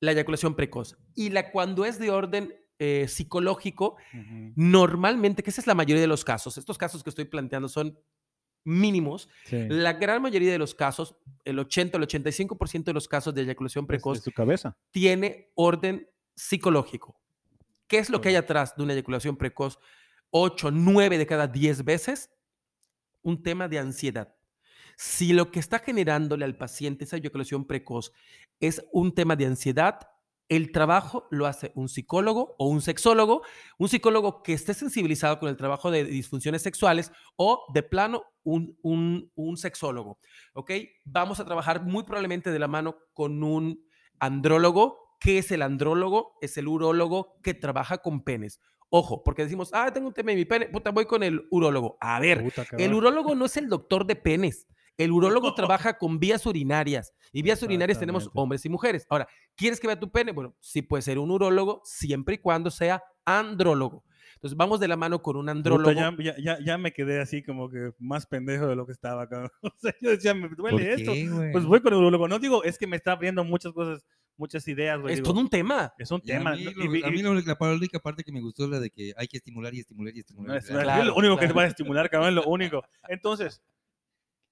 [0.00, 0.96] la eyaculación precoz.
[1.14, 3.96] Y la cuando es de orden eh, psicológico,
[4.56, 7.98] normalmente, que esa es la mayoría de los casos, estos casos que estoy planteando son
[8.68, 9.66] mínimos, Sí.
[9.68, 13.86] la gran mayoría de los casos, el 80, el 85% de los casos de eyaculación
[13.86, 14.76] precoz su cabeza.
[14.90, 17.18] tiene orden psicológico.
[17.86, 19.78] ¿Qué es lo que hay atrás de una eyaculación precoz?
[20.30, 22.30] 8, 9 de cada 10 veces,
[23.22, 24.34] un tema de ansiedad.
[24.96, 28.12] Si lo que está generándole al paciente esa eyaculación precoz
[28.60, 30.00] es un tema de ansiedad,
[30.48, 33.42] el trabajo lo hace un psicólogo o un sexólogo,
[33.78, 38.78] un psicólogo que esté sensibilizado con el trabajo de disfunciones sexuales o de plano un,
[38.82, 40.18] un, un sexólogo.
[40.54, 40.72] ¿Ok?
[41.04, 43.84] Vamos a trabajar muy probablemente de la mano con un
[44.18, 45.16] andrólogo.
[45.20, 46.38] ¿Qué es el andrólogo?
[46.40, 48.60] Es el urólogo que trabaja con penes.
[48.90, 51.98] Ojo, porque decimos, ah, tengo un tema en mi pene, puta, voy con el urólogo.
[52.00, 54.66] A ver, Puta, el urólogo no es el doctor de penes.
[54.98, 59.06] El urólogo trabaja con vías urinarias y vías urinarias tenemos hombres y mujeres.
[59.08, 60.32] Ahora, ¿quieres que vea tu pene?
[60.32, 64.04] Bueno, sí puede ser un urólogo siempre y cuando sea andrólogo.
[64.34, 65.90] Entonces, vamos de la mano con un andrólogo.
[65.92, 69.22] ya, ya, ya, ya me quedé así como que más pendejo de lo que estaba
[69.22, 69.50] acá.
[69.62, 71.12] O sea, yo decía, me ¿Por duele esto.
[71.12, 71.52] qué, güey?
[71.52, 72.28] Pues voy con el urólogo.
[72.28, 74.04] No digo, es que me está abriendo muchas cosas,
[74.36, 75.14] muchas ideas, güey.
[75.14, 75.92] es digo, todo un tema.
[75.98, 76.52] es un Y a tema.
[76.54, 76.70] mí, ¿no?
[76.70, 79.12] lo- Y- a mí lo- la única parte que me gustó es la de que
[79.16, 80.56] hay que estimular y estimular y no, estimular.
[80.58, 81.56] es- Ah, Claro, es lo único que te claro.
[81.56, 82.82] va a estimular, cabrón, lo único.
[83.08, 83.60] Entonces,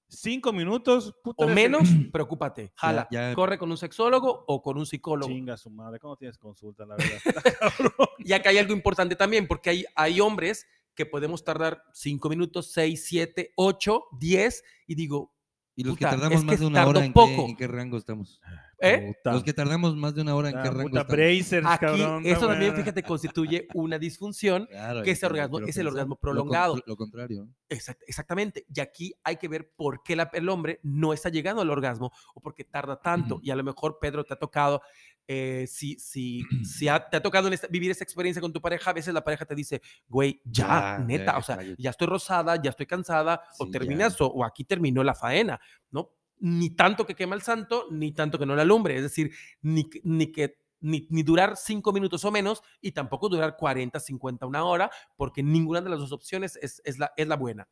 [0.09, 2.71] cinco minutos, puta, O menos, preocupate.
[2.75, 3.07] Jala.
[3.11, 5.31] ya- Corre con un sexólogo o con un psicólogo.
[5.31, 7.19] Chinga su madre, ¿cómo tienes consulta, la verdad?
[8.19, 10.65] Y acá hay algo importante también, porque hay, hay hombres
[10.95, 15.33] que podemos tardar 5 minutos, 6, 7, 8, 10, y digo,
[15.75, 17.27] Y los Puta, que tardamos es más que de una hora, ¿en poco.
[17.27, 18.41] qué, en qué rango estamos?
[18.79, 19.13] ¿eh?
[19.15, 19.33] Puta.
[19.33, 22.25] Los que tardamos más de una hora, ¿en Ah, qué rango puta, bracers, Aquí, cabrón,
[22.25, 22.83] eso también, buena.
[22.83, 24.65] fíjate, constituye una disfunción.
[24.67, 26.81] Claro, que y ese lo orgasmo es el orgasmo Lo prolongado.
[26.85, 27.45] Lo, contrario.
[27.45, 27.53] ¿no?
[27.69, 28.65] Exact- exactamente.
[28.73, 32.11] Y aquí hay que ver por qué la- el hombre no está llegando al orgasmo
[32.35, 33.35] o por qué tarda tanto.
[33.35, 33.43] Ujú.
[33.45, 34.81] Y a lo mejor, Pedro, te ha tocado,
[35.27, 38.61] eh, si, si, si ha- te ha tocado en esta- vivir esa experiencia con tu
[38.61, 41.89] pareja, a veces la pareja te dice, güey, ya, Ya, neta, ya, o sea, ya
[41.89, 45.59] estoy rosada, ya estoy cansada, o Sí, terminas, o, o aquí terminó la faena,
[45.91, 46.11] ¿no?
[46.39, 48.95] Ni tanto que quema el santo, ni tanto que no la alumbre.
[48.95, 53.57] Es decir, ni, ni que ni, ni durar cinco minutos o menos y tampoco durar
[53.57, 57.35] 40, 50, una hora, porque ninguna de las dos opciones es, es, la, es la
[57.35, 57.67] buena.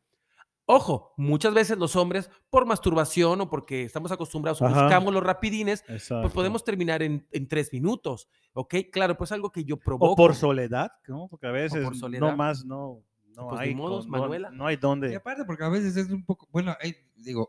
[0.68, 4.82] Ojo, muchas veces los hombres, por masturbación o porque estamos acostumbrados o Ajá.
[4.82, 6.22] buscamos los rapidines, Exacto.
[6.22, 8.74] pues podemos terminar en, en tres minutos, ¿ok?
[8.90, 10.16] Claro, pues algo que yo O provoco.
[10.16, 11.28] por soledad, ¿no?
[11.28, 13.04] Porque a veces por no más, no,
[13.36, 13.76] no Pues hay.
[13.76, 14.50] modos, con- no- Manuela.
[14.50, 15.14] No hay Y dónde.
[15.14, 17.48] aparte, porque a veces es un poco, bueno, hay- digo,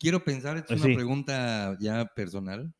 [0.00, 0.94] quiero pensar, es una Sí.
[0.96, 2.74] pregunta ya personal.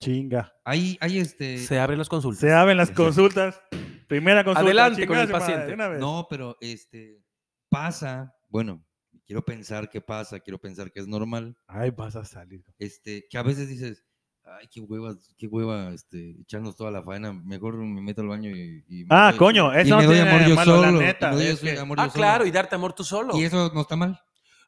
[0.00, 0.52] Chinga.
[0.64, 1.58] Hay, hay este.
[1.58, 2.40] Se abren las consultas.
[2.40, 3.60] Se abren las consultas.
[4.08, 4.64] Primera consulta.
[4.66, 5.66] Adelante con el madre, paciente.
[5.68, 6.00] de una vez.
[6.00, 7.22] No, pero este.
[7.70, 8.34] Pasa.
[8.48, 8.84] Bueno,
[9.24, 11.56] quiero pensar que pasa, quiero pensar que es normal.
[11.66, 12.62] Ay, vas a salir.
[12.78, 14.04] Este, que a veces dices,
[14.44, 17.32] ay, qué hueva, qué hueva, este, echarnos toda la faena.
[17.32, 18.84] Mejor me meto al baño y.
[18.88, 20.92] y me Ah, doy- coño, y eso me no doy tiene amor yo malo, la
[20.92, 22.48] neta, me doy es yo que- amor yo Ah, claro, solo.
[22.48, 23.36] y darte amor tú solo.
[23.38, 24.20] Y eso no está mal.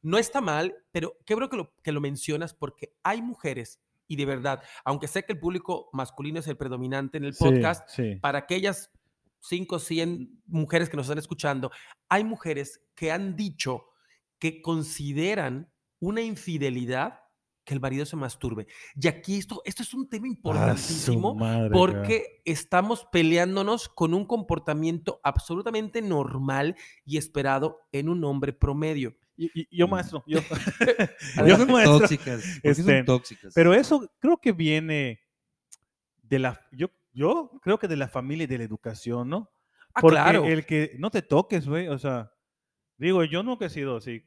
[0.03, 4.17] No está mal, pero qué bueno que lo, que lo mencionas porque hay mujeres, y
[4.17, 8.17] de verdad, aunque sé que el público masculino es el predominante en el podcast, Sí.
[8.17, 8.91] para aquellas
[9.41, 11.71] 5 o 100 mujeres que nos están escuchando,
[12.09, 13.85] hay mujeres que han dicho
[14.39, 17.21] que consideran una infidelidad
[17.65, 18.67] que el marido se masturbe.
[18.99, 24.25] Y aquí esto, esto es un tema Ah, importantísimo madre, porque estamos peleándonos con un
[24.25, 29.17] comportamiento absolutamente normal y esperado en un hombre promedio.
[29.41, 30.41] Y, y- yo, maestro, yo,
[31.47, 32.45] yo, maestro, tóxicas.
[32.63, 33.55] este, son tóxicas.
[33.55, 35.21] Pero eso creo que viene
[36.23, 39.49] de la, yo, yo creo que de la familia y de la educación, ¿no?
[39.95, 40.45] Ah, Porque claro.
[40.45, 42.31] el que no te toques, güey, o sea,
[42.97, 44.23] digo, yo nunca he sido así.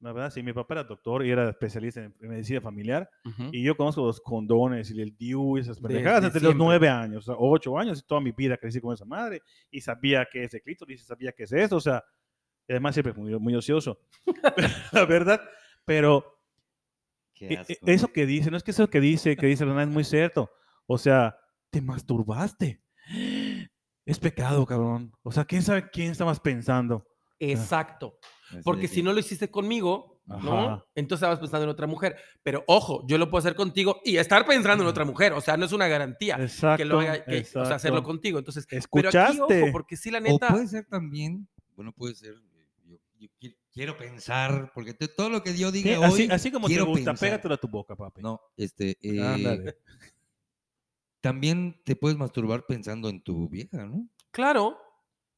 [0.00, 3.08] La verdad, sí, mi papá era doctor y era especialista en medicina familiar.
[3.24, 3.44] Ujú.
[3.52, 6.64] Y yo conozco los condones y el DIU y esas Desde pendejadas desde los siempre.
[6.66, 9.80] nueve años, o sea, ocho años, y toda mi vida crecí con esa madre y
[9.80, 12.04] sabía que es el clítoris, y sabía que es eso, o sea,
[12.68, 14.00] y además siempre muy, muy ocioso,
[14.92, 15.40] la verdad,
[15.84, 16.40] pero
[17.34, 17.74] Qué e- e- asco.
[17.86, 20.50] eso que dice, no es que eso que dice, que dice Renan es muy cierto,
[20.86, 21.36] o sea,
[21.70, 22.80] te masturbaste,
[24.06, 27.06] es pecado, cabrón, o sea, quién sabe quién estabas pensando,
[27.40, 28.18] Exacto.
[28.62, 30.86] Porque que- si no lo hiciste conmigo, ¿no?
[30.94, 32.16] Entonces estabas pensando en otra mujer.
[32.42, 35.32] Pero ojo, yo lo puedo hacer contigo y estar pensando en otra mujer.
[35.32, 38.38] O sea, no es una garantía exacto, que lo haga, que- o sea, hacerlo contigo.
[38.38, 40.48] Entonces, pero escuchaste, aquí, ojo, porque sí, la O neta.
[40.48, 42.34] puede ser también, bueno, puede ser,
[43.24, 46.50] yo, yo qui- quiero pensar, porque te- todo lo que yo diga así, hoy, así
[46.50, 47.28] como te quiero gusta, pensar.
[47.28, 48.22] pégatelo a tu boca, papi.
[48.22, 49.76] No, este, eh, Ándale.
[51.20, 54.08] también te puedes masturbar pensando en tu vieja, ¿no?
[54.30, 54.76] Claro,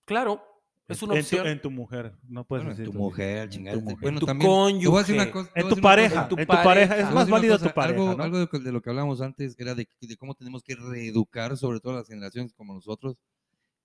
[0.04, 0.42] claro.
[0.88, 1.46] Es una en tu- opción.
[1.48, 3.76] en tu mujer, no puedes Bueno, en decir tu tu mujer, en chingada.
[3.78, 3.82] tu.
[3.84, 5.32] Bueno, En tu también, te voy a decir una cónyuge.
[5.32, 6.94] cosa- te En a tu pareja, en tu en tu pareja, pareja.
[6.94, 8.22] es Te a más cosa, tu pareja, algo, ¿no?
[8.22, 11.80] algo de, de lo que hablamos antes era de, de cómo tenemos que reeducar, sobre
[11.80, 13.16] todo las generaciones como nosotros.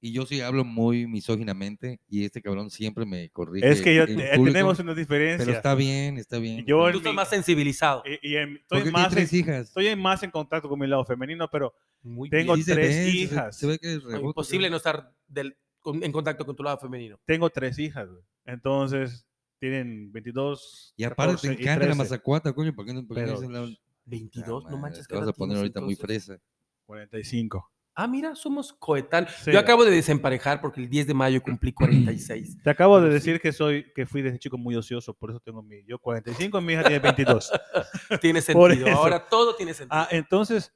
[0.03, 3.69] Y yo sí hablo muy misóginamente y este cabrón siempre me corrige.
[3.69, 5.45] Es que yo, eh, público, tenemos unas diferencias.
[5.45, 6.65] Pero está bien, está bien.
[6.65, 8.01] Yo Tú estás mi- más sensibilizado.
[8.23, 9.67] Y, y en- estoy, más tres en, hijas.
[9.67, 12.65] estoy más en contacto con mi lado femenino, pero Muy tengo bien.
[12.65, 13.55] Tres ve, se- hijas.
[13.57, 16.63] Se ve que es No, rebote, imposible no estar del- con- en contacto con tu
[16.63, 17.19] lado femenino.
[17.25, 18.23] tengo tres hijas, güey.
[18.45, 19.27] Entonces,
[19.59, 22.73] tienen 22, Y aparte 14 te encanta la 13, mazacuata, coño.
[22.73, 25.07] ¿Por qué no, por qué no Pero, dices la- 22, Ah, no manches.
[25.07, 26.25] Te ¿qué vas a poner tienes ahorita muy entonces?
[26.25, 26.41] fresa.
[26.87, 27.69] 45.
[27.93, 29.33] Ah, mira, somos coetáneos.
[29.43, 29.51] Sí.
[29.51, 32.63] Yo acabo de desemparejar porque el 10 de mayo cumplí 46.
[32.63, 35.61] Te acabo de decir que soy que fui desde chico muy ocioso, por eso tengo
[35.61, 37.51] mi yo 45, mi hija tiene 22.
[38.21, 38.87] tiene sentido.
[38.89, 39.99] Ahora todo tiene sentido.
[40.01, 40.73] Ah, entonces,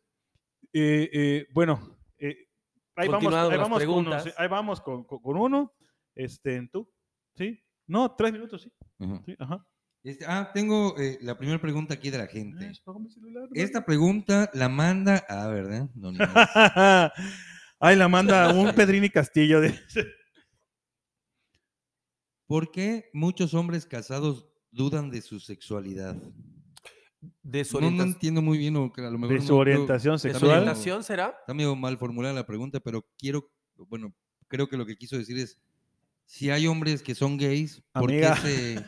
[0.73, 2.47] eh, eh, bueno, eh,
[2.95, 5.73] ahí vamos, ahí vamos, con uno, sí, ahí vamos con, con- con uno.
[6.15, 6.89] Este, ¿tú?
[7.35, 7.59] ¿Sí?
[7.87, 8.71] No, tres minutos, sí.
[9.25, 9.65] Sí ajá.
[10.05, 12.71] Este, ah, tengo eh, la primera pregunta aquí de la gente.
[12.79, 15.25] apaga mi celular, Esta pregunta la manda.
[15.27, 15.89] Ah, ¿verdad?
[15.95, 16.31] No, ni más.
[17.79, 19.61] Ay, la manda un Pedrini Castillo.
[19.61, 19.73] De...
[22.47, 26.15] ¿Por qué muchos hombres casados dudan de su sexualidad?
[27.41, 29.55] de su No, no entiendo muy bien o que a lo mejor de no- su
[29.55, 30.51] orientación ¿De su sexual.
[30.51, 31.35] orientación será?
[31.39, 33.51] Está medio mal formulada la pregunta, pero quiero,
[33.87, 34.13] bueno,
[34.47, 35.59] creo que lo que quiso decir es,
[36.25, 38.85] si hay hombres que son gays, ¿por qué se,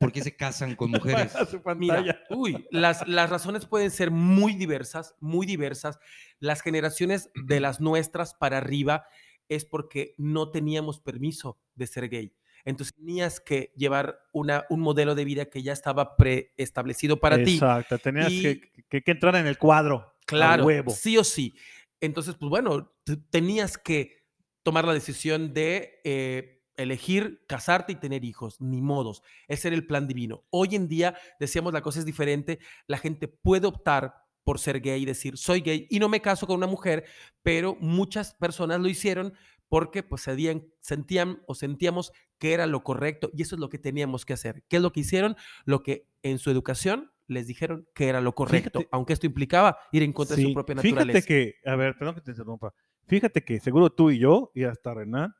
[0.00, 1.32] por qué se casan con mujeres?
[1.76, 5.98] Mira, uy, las, las razones pueden ser muy diversas, muy diversas.
[6.40, 9.04] Las generaciones de las nuestras para arriba
[9.48, 12.34] es porque no teníamos permiso de ser gay.
[12.64, 17.54] Entonces tenías que llevar una, un modelo de vida que ya estaba preestablecido para ti.
[17.54, 20.14] Exacto, tenías Y- que, que- que entrar en el cuadro.
[20.26, 20.90] Claro, huevo.
[20.92, 21.54] sí o sí.
[22.00, 22.92] Entonces, pues bueno,
[23.30, 24.24] tenías que
[24.62, 29.22] tomar la decisión de eh, elegir casarte y tener hijos, ni modos.
[29.48, 30.44] Ese era el plan divino.
[30.50, 32.58] Hoy en día, decíamos, la cosa es diferente.
[32.86, 34.14] La gente puede optar
[34.44, 37.04] por ser gay y decir, soy gay y no me caso con una mujer,
[37.42, 39.34] pero muchas personas lo hicieron
[39.68, 43.78] porque pues sentían, sentían o sentíamos que era lo correcto y eso es lo que
[43.78, 44.64] teníamos que hacer.
[44.68, 45.36] ¿Qué es lo que hicieron?
[45.64, 49.78] Lo que en su educación les dijeron que era lo correcto, Fíjate- aunque esto implicaba
[49.92, 51.20] ir en contra de su propia naturaleza.
[51.20, 52.74] Fíjate que, a ver, perdón que te interrumpa.
[53.06, 55.32] Fíjate que seguro tú y yo, y hasta Renan,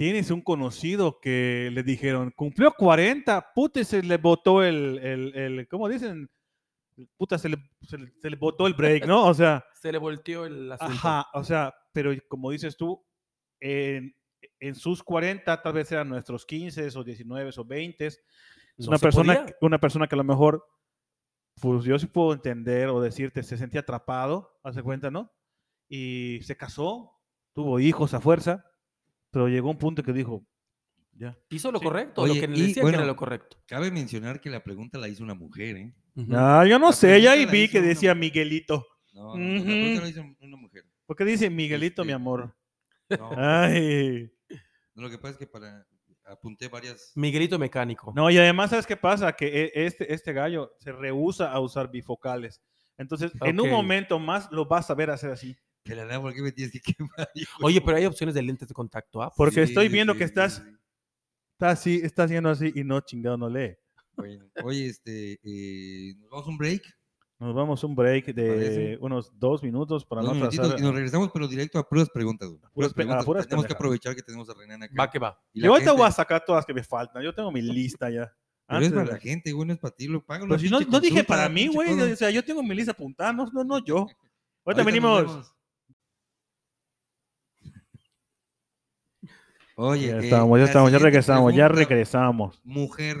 [0.00, 5.34] tienes un conocido que le dijeron, cumplió 40, puta, y se le botó el, el,
[5.36, 6.30] el- ¿cómo dicen?
[7.18, 9.26] Puta, se le, se le, se le botó el break, ¿no?
[9.26, 10.92] O sea, Se le volteó el asunto.
[10.94, 13.04] ajá, o sea, pero como dices tú,
[13.60, 14.14] en,
[14.58, 18.22] en sus 40 tal vez eran nuestros 15 o 19 o 20, Es
[18.78, 19.56] No una persona, podía.
[19.60, 20.64] una persona que a lo mejor,
[21.60, 25.30] pues yo sí puedo entender o decirte, se sentía atrapado, hace cuenta, ¿no?
[25.90, 27.12] Y se casó,
[27.52, 28.64] tuvo hijos a fuerza,
[29.30, 30.44] pero llegó un punto que dijo,
[31.12, 31.36] ya.
[31.50, 31.84] Hizo lo Sí.
[31.84, 33.58] correcto, Oye, lo que le decía que era lo correcto.
[33.66, 35.94] Cabe mencionar que la pregunta la hizo una mujer, ¿eh?
[36.14, 36.32] Ujú.
[36.34, 38.86] Ah, yo no La sé, ya vi que decía Miguelito.
[39.12, 40.84] No, no, no, la pregunta la hizo una mujer.
[41.06, 42.56] ¿Por qué dice Miguelito, mi Este, amor?
[43.18, 44.30] No, Ay.
[44.94, 45.84] no, lo que pasa es que para
[46.24, 47.12] apunté varias.
[47.16, 48.12] Miguelito mecánico.
[48.14, 49.32] No, y además, ¿sabes qué pasa?
[49.32, 52.62] Que e- este, este gallo se rehúsa a usar bifocales.
[52.96, 55.56] Entonces, en un momento más lo vas a ver hacer así.
[55.82, 57.28] Pero nada, ¿por qué me tienes que quemar?
[57.34, 59.22] hijo Oye, pero hay opciones de lentes de contacto.
[59.22, 59.32] ¿ah?
[59.36, 60.72] Porque Sí, estoy viendo sí, que estás, sí.
[61.52, 63.76] está así, está haciendo así y no chingado no lee.
[64.16, 66.82] Bueno, oye, este, eh, ¿nos vamos a un break?
[67.38, 68.98] Nos vamos a un break de Parece.
[69.00, 70.78] unos dos minutos para Dos no atrasar.
[70.78, 72.50] y nos regresamos, pero directo a puras preguntas.
[72.74, 73.24] Puras preguntas.
[73.24, 73.76] puras Tenemos que pendejadas.
[73.76, 74.94] aprovechar que tenemos a Renan acá.
[75.00, 75.42] Va que va.
[75.54, 77.22] Y la Yo ahorita gente- voy a sacar todas que me faltan.
[77.22, 78.30] Yo tengo mi lista ya.
[78.68, 80.46] Pero es para de- la gente, güey, no es para ti, lo pago.
[80.46, 81.98] Pero si no, no dije para mí, güey.
[81.98, 84.06] O sea, yo tengo mi lista apuntada, no, no, no yo.
[84.66, 85.54] Ahorita venimos.
[89.82, 92.60] Oye, Ya eh, estamos, ya estamos, ya regresamos, ya regresamos.
[92.64, 93.16] Mujer,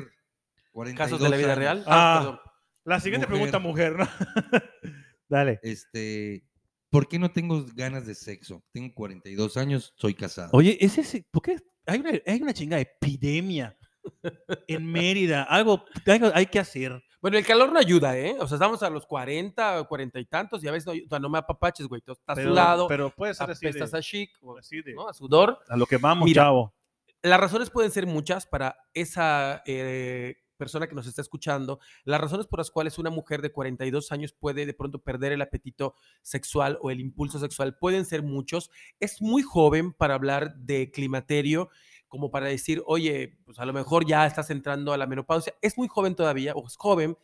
[0.72, 1.84] 42 Casos de la vida años, real.
[1.86, 2.16] Ah.
[2.18, 2.40] Ah, perdón.
[2.84, 3.50] La siguiente Mujer.
[3.50, 4.06] pregunta, mujer, ¿no?
[5.30, 5.58] Dale.
[5.62, 6.44] Este,
[6.90, 8.62] ¿por qué no tengo ganas de sexo?
[8.72, 10.50] Tengo 42 años, soy casado.
[10.52, 11.56] Oye, es ese, ¿por qué?
[11.86, 13.74] Hay una, hay una chingada epidemia
[14.68, 15.44] en Mérida.
[15.44, 17.02] Algo, algo hay que hacer.
[17.20, 18.36] Bueno, el calor no ayuda, ¿eh?
[18.40, 21.18] O sea, estamos a los 40, 40 y tantos y a veces no, o sea,
[21.18, 22.00] no me apapaches, güey.
[22.00, 25.06] Tú Estás Pero, sudado, pero puede ser así apestas a chic, o- así de- ¿no?
[25.08, 25.58] A sudor.
[25.68, 26.74] a lo que vamos, Mira, chavo.
[27.22, 31.78] Las razones pueden ser muchas para esa eh, persona que nos está escuchando.
[32.04, 35.42] Las razones por las cuales una mujer de 42 años puede de pronto perder el
[35.42, 38.70] apetito sexual o el impulso sexual pueden ser muchos.
[38.98, 41.68] Es muy joven para hablar de climaterio,
[42.10, 45.54] como para decir, oye, pues a lo mejor ya estás entrando a la menopausia.
[45.62, 47.16] Es muy joven todavía, o es joven.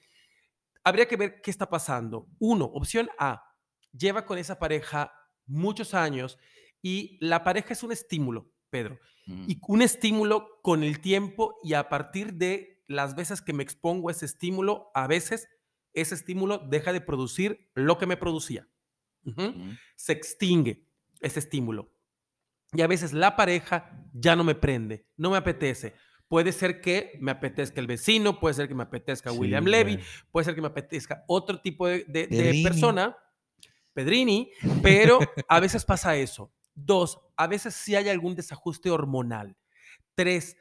[0.83, 2.27] Habría que ver qué está pasando.
[2.39, 3.55] Uno, opción A,
[3.93, 5.13] lleva con esa pareja
[5.45, 6.39] muchos años
[6.81, 9.45] y la pareja es un estímulo, Pedro Mm.
[9.49, 14.09] y un estímulo con el tiempo y a partir de las veces que me expongo
[14.09, 15.49] a ese estímulo, a veces
[15.93, 18.69] ese estímulo deja de producir lo que me producía.
[19.25, 19.73] Mm.
[19.97, 20.87] Se extingue
[21.21, 21.93] ese estímulo.
[22.73, 25.95] Y a veces la pareja ya no me prende, no me apetece.
[26.29, 29.99] Puede ser que me apetezca el vecino, puede ser que me apetezca William Levy,
[30.33, 32.63] puede ser que me apetezca otro tipo de, de- de Pedrini.
[32.65, 33.17] persona,
[33.93, 34.51] Pedrini,
[34.83, 36.53] pero a veces pasa eso.
[36.75, 39.57] Dos, a veces sí hay algún desajuste hormonal.
[40.15, 40.57] Tres,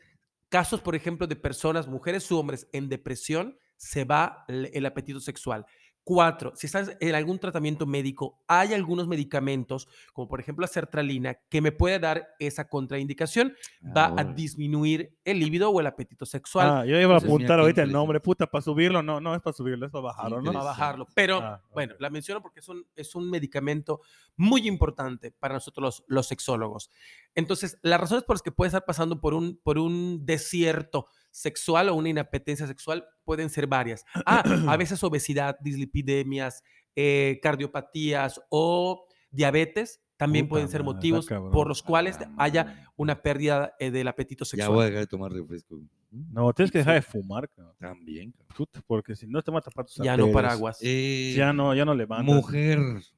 [0.50, 5.20] casos, por ejemplo, de personas, mujeres u hombres en depresión, se va el el apetito
[5.20, 5.66] sexual.
[6.08, 11.34] Cuatro, si estás en algún tratamiento médico, hay algunos medicamentos, como por ejemplo la sertralina,
[11.50, 16.28] que me puede dar esa contraindicación, va Ah, a disminuir el líbido o el apetito
[16.28, 16.70] sexual.
[16.70, 19.02] Ah, yo iba a apuntar ahorita el nombre, puta, para subirlo.
[19.02, 20.54] No, no es para subirlo, es para bajarlo, ¿no?
[20.54, 21.08] para bajarlo.
[21.16, 21.74] Pero Ah, ok.
[21.74, 24.02] bueno, la menciono porque es un, es un medicamento
[24.38, 26.92] muy importante para nosotros los, los sexólogos.
[27.34, 31.90] Entonces, las razones por las que puede estar pasando por un, por un desierto sexual
[31.90, 34.06] o una inapetencia sexual pueden ser varias.
[34.26, 36.64] Ah, a veces obesidad, dislipidemias,
[36.96, 41.52] eh, cardiopatías o diabetes también Puta pueden ser madre, motivos cabrón.
[41.52, 42.80] por los cuales Ah, haya madre.
[42.96, 44.72] una pérdida eh, del apetito Ya sexual.
[44.74, 45.82] voy a dejar de tomar refresco.
[46.10, 47.76] No, tienes que dejar de fumar, cabrón.
[47.80, 48.34] También.
[48.56, 50.78] Puta, porque si no te va a tapar tus Ya no paraguas.
[50.82, 52.34] Eh, Ya no, ya no levantas.
[52.34, 52.80] Mujer.
[53.02, 53.12] Si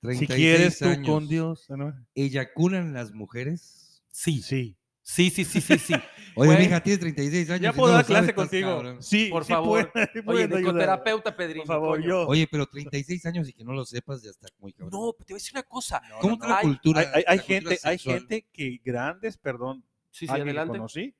[0.00, 1.06] 36 quieres tú años.
[1.08, 1.66] con Dios.
[1.70, 1.94] ¿no?
[2.16, 4.02] ¿Eyaculan las mujeres?
[4.10, 4.76] Sí, Sí.
[5.08, 5.94] Sí, sí, sí, sí, sí.
[6.36, 7.60] Oye, Güey, mija, tienes 36 años.
[7.62, 8.68] Ya puedo no dar clase contigo.
[8.76, 9.02] cabrón.
[9.02, 9.90] Sí, Por sí favor.
[9.90, 10.62] puedes- sí Oye, puedes de ayudar.
[10.72, 11.62] psicoterapeuta, Pedrín.
[11.62, 12.28] Por favor, yo.
[12.28, 14.90] Oye, pero 36 años y que no lo sepas, ya está muy cabrón.
[14.92, 16.00] No, te voy a decir una cosa.
[16.08, 17.00] No, ¿Cómo no, está la Hay- cultura?
[17.00, 17.44] Hay, hay- la cultura
[17.74, 20.76] gente, hay gente que grandes, perdón, Sí, sí, adelante.
[20.76, 21.14] conocí,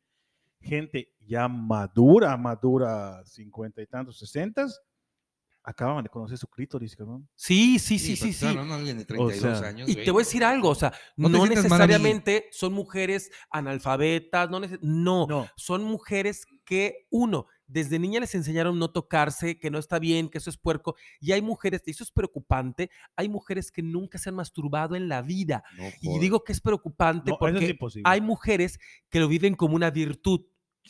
[0.60, 4.80] gente ya madura, madura, cincuenta y tantos, sesentas,
[5.68, 7.28] acaban de conocer su clítoris, cabrón.
[7.34, 8.46] Sí, sí, sí, sí, sí.
[8.46, 9.86] hablando de alguien de 32 sea, años.
[9.86, 10.04] Y güey.
[10.04, 15.46] te voy a decir algo, o sea, No necesariamente son mujeres analfabetas, no, no, No.
[15.56, 20.38] son mujeres que, uno, desde niña les enseñaron no tocarse, que no está bien, que
[20.38, 24.30] eso es puerco, y hay mujeres, y eso es preocupante, hay mujeres que nunca se
[24.30, 25.64] han masturbado en la vida.
[25.76, 28.78] No Y digo que es preocupante porque es hay mujeres
[29.10, 30.46] que lo viven como una virtud.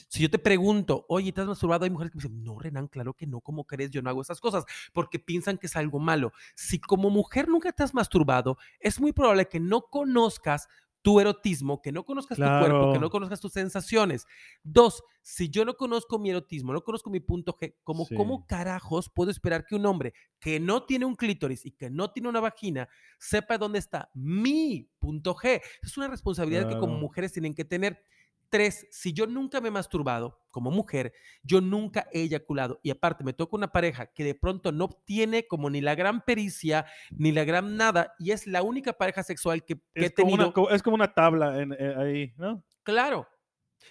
[0.08, 1.84] Si yo te pregunto, oye, ¿te has masturbado?
[1.84, 3.90] Hay mujeres que me dicen, no, Renan, claro que no, ¿cómo crees?
[3.90, 6.32] Yo no hago esas cosas, porque piensan que es algo malo.
[6.54, 10.68] Si como mujer nunca te has masturbado, es muy probable que no conozcas
[11.02, 14.26] tu erotismo, que no conozcas tu cuerpo, que no conozcas tus sensaciones.
[14.62, 18.16] Dos, si yo no conozco mi erotismo, no conozco mi punto G, como, Sí.
[18.16, 22.10] ¿cómo carajos puedo esperar que un hombre que no tiene un clítoris y que no
[22.10, 22.88] tiene una vagina
[23.18, 25.62] sepa dónde está mi punto G?
[25.82, 28.02] Es una responsabilidad que como mujeres tienen que tener.
[28.50, 33.22] Tres, si yo nunca me he masturbado como mujer, yo nunca he eyaculado y aparte
[33.22, 37.30] me toca una pareja que de pronto no tiene como ni la gran pericia ni
[37.32, 40.52] la gran nada y es la única pareja sexual que, que he como, tenido.
[40.56, 42.64] una, es como una tabla en- eh, ahí, ¿no?
[42.82, 43.28] Claro.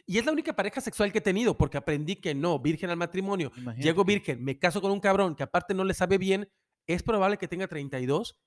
[0.05, 2.97] Y es la única pareja sexual que he tenido porque aprendí que no, virgen al
[2.97, 3.51] matrimonio.
[3.55, 3.84] Imagínate.
[3.84, 6.49] Llego virgen, me caso con un cabrón que aparte no le sabe bien,
[6.88, 8.38] es probable que tenga 32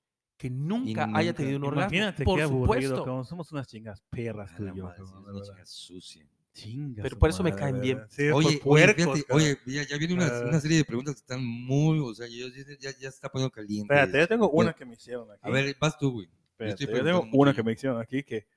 [0.41, 1.81] que nunca, haya nunca- tenido un orgasmo.
[1.95, 3.23] Imagínate Por qué aburrido, supuesto.
[3.25, 4.83] Somos unas chingas perras tú la y yo.
[4.85, 5.53] madre, sí, cabrón, es de una verdad.
[5.55, 6.27] chica sucia.
[6.53, 7.99] Chinga Pero por eso me madre, caen de bien.
[8.09, 8.59] Sí, Oye, por oye,
[8.93, 12.13] puercos, fíjate, oye, ya, ya viene una, una serie de preguntas que están muy, o
[12.13, 13.93] sea, yo, ya, ya, se está poniendo caliente.
[13.93, 15.39] Espérate, yo tengo una Ya- que me hicieron aquí.
[15.43, 16.27] A ver, vas tú, güey.
[16.51, 17.63] Espérate, estoy yo tengo una mucho que yo.
[17.63, 18.47] me hicieron aquí que,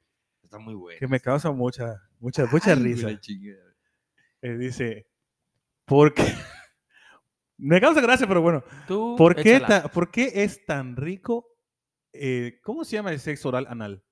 [0.43, 0.99] Está muy buena.
[0.99, 3.11] que me causa mucha, mucha, mucha Ay, risa.
[4.43, 5.07] Eh, dice,
[5.85, 6.25] ¿por qué?
[7.59, 8.65] me causa gracia, pero bueno.
[8.89, 11.47] Tú, ¿Por qué, ta- ¿por qué es tan rico?
[12.15, 14.03] Eh, ¿Cómo se llama el sexo oral anal?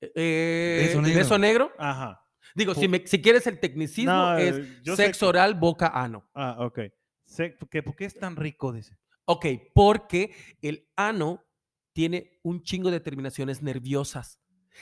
[0.00, 1.18] Eh, Beso ¿el negro.
[1.18, 1.72] beso negro?
[1.78, 2.24] Ajá.
[2.54, 6.28] Digo, si, me- si quieres el tecnicismo, No, es sexo que- oral, boca, ano.
[6.34, 6.80] Ah, ok.
[7.24, 8.72] Se- ¿por qué, por qué es tan rico?
[8.72, 8.96] Dice.
[9.26, 11.44] Ok, porque el ano
[11.92, 14.40] tiene un chingo de terminaciones nerviosas.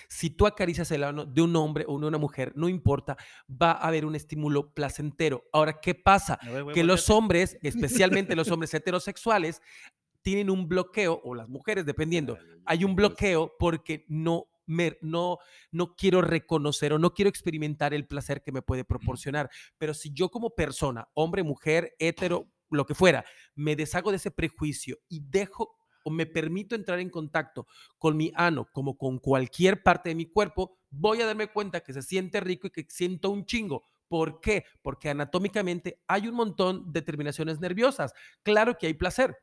[0.09, 3.17] Si tú acaricias el ano de un hombre o de una mujer, no importa,
[3.51, 5.45] va a haber un estímulo placentero.
[5.53, 6.39] Ahora, ¿qué pasa?
[6.45, 9.63] Ver, Que los hombres, especialmente los hombres heterosexuales,
[10.27, 15.39] tienen un bloqueo, o las mujeres, dependiendo, hay un bloqueo porque no, me, no,
[15.71, 19.49] no quiero reconocer o no quiero experimentar el placer que me puede proporcionar.
[19.79, 23.25] Pero si yo como persona, hombre, mujer, hetero, lo que fuera,
[23.55, 28.33] me deshago de ese prejuicio y dejo o me permito entrar en contacto con mi
[28.35, 32.41] ano como con cualquier parte de mi cuerpo, voy a darme cuenta que se siente
[32.41, 33.85] rico y que siento un chingo.
[34.09, 34.65] ¿Por qué?
[34.83, 38.13] Porque anatómicamente hay un montón de terminaciones nerviosas.
[38.43, 39.37] Claro que hay placer.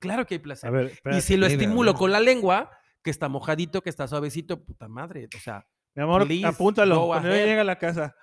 [0.00, 0.68] Claro que hay placer.
[0.68, 2.70] A ver, Y si lo estimulo con la lengua,
[3.02, 5.28] que está mojadito, que está suavecito, puta madre.
[5.34, 7.06] O sea, Mi amor, please, apúntalo.
[7.06, 7.46] Cuando yo ahead.
[7.46, 8.14] llegue a la casa,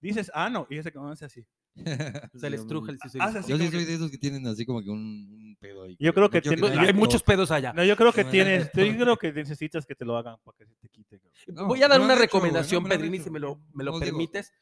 [0.00, 1.46] dices, ah, no, y ese comienza así.
[2.34, 3.22] se le estruja el sisal.
[3.36, 5.84] así Yo sí soy que- de esos que tienen así como que un, un pedo
[5.84, 5.96] ahí.
[5.98, 7.72] Yo creo que tiene- nadie Hay muchos pedos allá.
[7.72, 10.36] No, yo creo que No, tienes, no, yo creo que necesitas que te lo hagan
[10.44, 11.20] para que se te quite.
[11.46, 14.00] No, Voy a dar una hecho, recomendación, no, Pedrini, si me lo, me lo No,
[14.00, 14.52] digo, permites.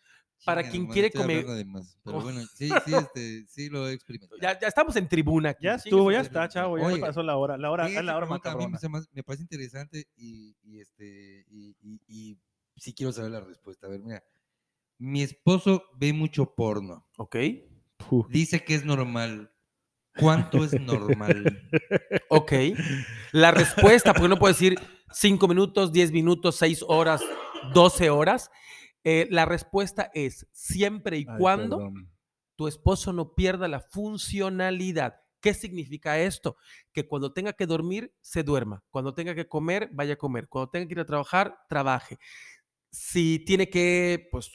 [0.45, 2.22] Para quien quiere comer- más, Pero Oh.
[2.22, 4.41] bueno, sí, sí, este, sí lo he experimentado.
[4.41, 5.64] Ya, ya estamos en tribuna aquí.
[5.64, 7.57] Ya estuvo, ya está, chavo, ya Oye, me pasó la hora.
[7.59, 11.45] La hora, es la hora pregunta a mí me, me parece interesante y, y este
[11.51, 12.38] y, y- y
[12.76, 13.86] sí quiero saber la respuesta.
[13.86, 14.22] A ver, mira,
[14.99, 17.07] mi esposo ve mucho porno.
[17.18, 17.36] Ok.
[18.09, 18.26] Fu.
[18.30, 19.53] Dice que es normal.
[20.18, 21.68] ¿Cuánto es normal?
[22.32, 22.53] Ok.
[23.32, 24.78] La respuesta, porque no puedo decir
[25.12, 27.22] 5 minutos, 10 minutos, 6 horas,
[27.74, 28.51] 12 horas.
[29.05, 32.11] Eh, la respuesta es siempre y Ay, cuando perdón.
[32.57, 35.16] tu esposo no pierda la funcionalidad.
[35.40, 36.57] ¿Qué significa esto?
[36.92, 38.84] Que cuando tenga que dormir, se duerma.
[38.90, 40.48] Cuando tenga que comer, vaya a comer.
[40.48, 42.18] Cuando tenga que ir a trabajar, trabaje.
[42.90, 44.51] Si tiene que, pues,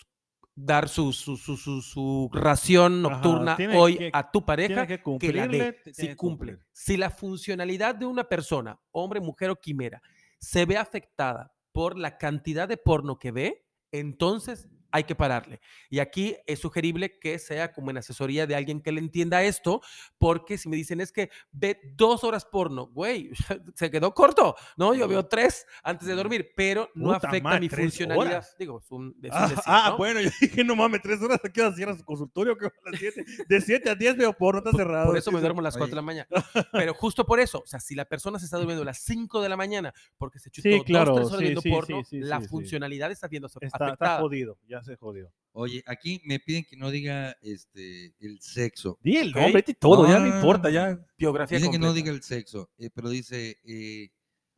[0.54, 5.34] dar su, su, su, su- su ración nocturna hoy que- a tu pareja, que que
[5.34, 5.82] la dé.
[5.86, 6.16] Si cumple.
[6.16, 6.60] cumplir.
[6.72, 10.02] Si la funcionalidad de una persona, hombre, mujer o quimera,
[10.40, 13.65] se ve afectada por la cantidad de porno que ve,
[14.00, 15.60] entonces hay que pararle.
[15.90, 19.82] Y aquí es sugerible que sea como en asesoría de alguien que le entienda esto,
[20.18, 23.32] porque si me dicen es que ve dos horas porno, güey,
[23.76, 24.94] se quedó corto, ¿no?
[24.94, 28.28] Yo veo tres antes de dormir, pero no Puta afecta madre, mi ¿tres funcionalidad.
[28.28, 28.56] horas?
[28.58, 29.98] Digo, es un, es un Ah, decir, ah, ¿no?
[29.98, 32.58] bueno, yo dije, no mames, tres horas, ¿a qué hora cierras su consultorio?
[32.58, 33.26] ¿Qué hora a las siete?
[33.50, 35.08] De 7 a 10 veo porno, está cerrado.
[35.08, 36.28] Por eso me duermo a las 4 de la mañana.
[36.72, 39.42] Pero justo por eso, o sea, si la persona se está durmiendo a las 5
[39.42, 42.02] de la mañana porque se chutó Sí, dos, claro, tres horas sí, viendo sí, porno,
[42.12, 44.20] la funcionalidad está viendo Está, está afectada.
[44.22, 45.32] jodido, ya se jodió.
[45.52, 49.00] Oye, aquí me piden que no diga este el sexo.
[49.02, 51.00] Di el nombre y todo, ya no importa, ya.
[51.18, 54.12] Biografía Dicen que no diga el sexo, eh, pero dice, eh,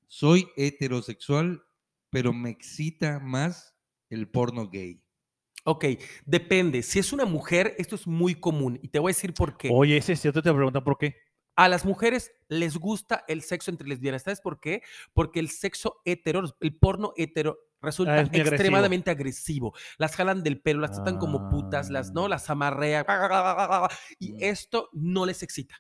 [0.08, 1.64] soy heterosexual,
[2.10, 3.76] pero me excita más
[4.10, 5.04] el porno gay.
[5.66, 5.86] Ok,
[6.26, 6.82] depende.
[6.82, 9.70] Si es una mujer, esto es muy común y te voy a decir por qué.
[9.72, 11.16] Oye, ese es cierto, te preguntan por qué.
[11.58, 14.22] A las mujeres les gusta el sexo entre lesbianas.
[14.22, 14.84] ¿Sabes por qué?
[15.14, 18.50] Porque el sexo hetero, el porno hetero resulta Ah, agresivo.
[18.50, 19.74] extremadamente agresivo.
[19.98, 22.30] Las jalan del pelo, las tratan como putas, las no, Ah.
[22.30, 23.04] las amarrea.
[24.20, 24.38] Y Mm.
[24.42, 25.76] esto no les excita.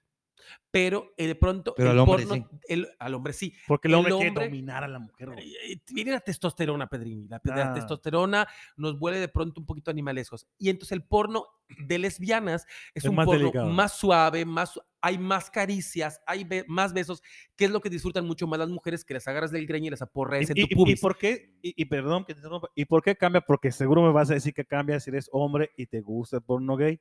[0.72, 3.54] Pero de pronto Pero el al hombre porno, el- al hombre sí.
[3.68, 5.30] Porque el El hombre, quiere hombre- dominar a la mujer.
[5.38, 7.28] Eh, eh, Viene la testosterona, Pedrini.
[7.28, 7.74] La, Ah.
[7.74, 10.48] testosterona nos vuelve de pronto un poquito animalescos.
[10.58, 11.46] Y entonces el porno
[11.80, 13.70] de lesbianas es, Es un más porno delicado.
[13.70, 17.22] más suave, más, hay más caricias, hay be- más besos,
[17.56, 19.92] que es lo que disfrutan mucho más las mujeres que las agarras del greño y
[19.92, 21.02] las aporreas en ¿Y, tu y- y pubis.
[21.02, 21.54] por qué?
[21.62, 23.42] Y, y perdón que te interrumpa, ¿Y por qué cambia?
[23.42, 26.44] Porque seguro me vas a decir que cambia si eres hombre y te gusta el
[26.44, 27.00] porno gay.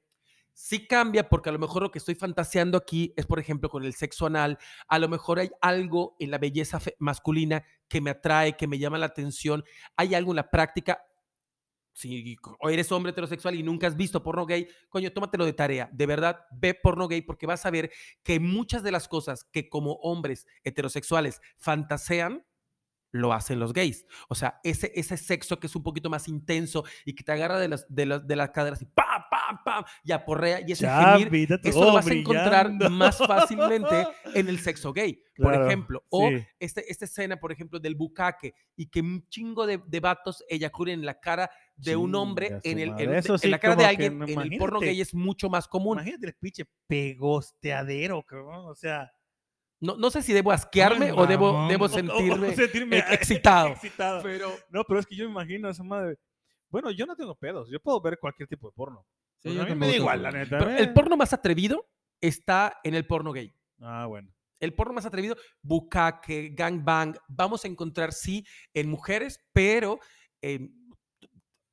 [0.59, 3.84] Sí cambia porque a lo mejor lo que estoy fantaseando aquí es, por ejemplo, con
[3.84, 4.57] el sexo anal.
[4.88, 8.96] A lo mejor hay algo en la belleza masculina que me atrae, que me llama
[8.96, 9.64] la atención.
[9.98, 11.02] Hay algo en la práctica
[11.92, 15.90] si o eres hombre heterosexual y nunca has visto porno gay, coño, tómatelo de tarea.
[15.92, 17.92] De verdad, ve porno gay porque vas a ver
[18.22, 22.46] que muchas de las cosas que como hombres heterosexuales fantasean,
[23.12, 24.07] lo hacen los gays.
[24.28, 27.59] O sea, ese, ese sexo que es un poquito más intenso y que te agarra
[27.59, 29.15] de las, de las, de las caderas y ¡pam,
[29.47, 29.84] pam, pam!
[30.05, 34.49] y aporrea y ese Ya, gemir, eso todo lo vas a encontrar más fácilmente en
[34.49, 36.05] el sexo gay, por Claro, ejemplo.
[36.11, 36.44] O sí.
[36.59, 41.01] este, esta escena, por ejemplo, del bucaque y que un chingo de, de vatos eyaculen
[41.01, 43.82] en la cara de un hombre, en, el, en- Eso en sí, la cara de
[43.82, 45.99] que alguien, no- en el porno gay es mucho más común.
[45.99, 48.66] Imagínate el pinche pegosteadero, cabrón.
[48.70, 49.12] O sea.
[49.78, 53.11] No, no sé si debo asquearme o debo, debo O- o- o sentirme, sentirme ex-
[53.12, 53.68] excitado.
[53.68, 54.22] excitado.
[54.22, 56.16] Pero No, pero es que yo me imagino a esa madre.
[56.70, 57.68] Bueno, yo no tengo pedos.
[57.70, 59.07] Yo puedo ver cualquier tipo de porno.
[59.39, 60.59] Sí, yo a mí me da igual, la neta.
[60.59, 60.80] Pero eh.
[60.80, 61.89] el porno más atrevido
[62.20, 63.55] está en el porno gay.
[63.80, 64.32] Ah, bueno.
[64.59, 70.01] El porno más atrevido, bucaque, gangbang, vamos a encontrar sí en mujeres, pero
[70.41, 70.70] eh,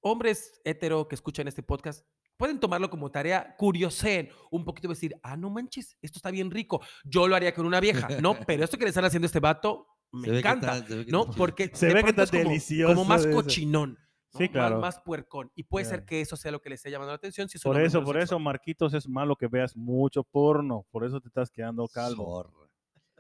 [0.01, 2.05] hombres hetero que escuchan este podcast
[2.35, 6.81] pueden tomarlo como tarea, curioseen un poquito decir, ah, no manches, esto está bien rico.
[7.05, 8.35] Yo lo haría con una vieja, ¿no?
[8.47, 10.87] Pero esto que le están haciendo a este vato Se me ve que encanta, está-
[10.87, 11.25] se ve que ¿no?
[11.31, 13.31] Porque Se ve que está es como- delicioso Como más eso.
[13.33, 13.97] cochinón.
[14.33, 14.37] ¿No?
[14.37, 14.79] Sí, Más- claro.
[14.79, 15.51] Más, puercón.
[15.55, 17.47] Y puede ser que eso sea lo que le esté llamando la atención.
[17.49, 18.39] Si es un Por eso, por eso.
[18.39, 20.85] Marquitos, es malo que veas mucho porno.
[20.91, 22.43] Por eso te estás quedando calvo.
[22.43, 22.69] Zorra.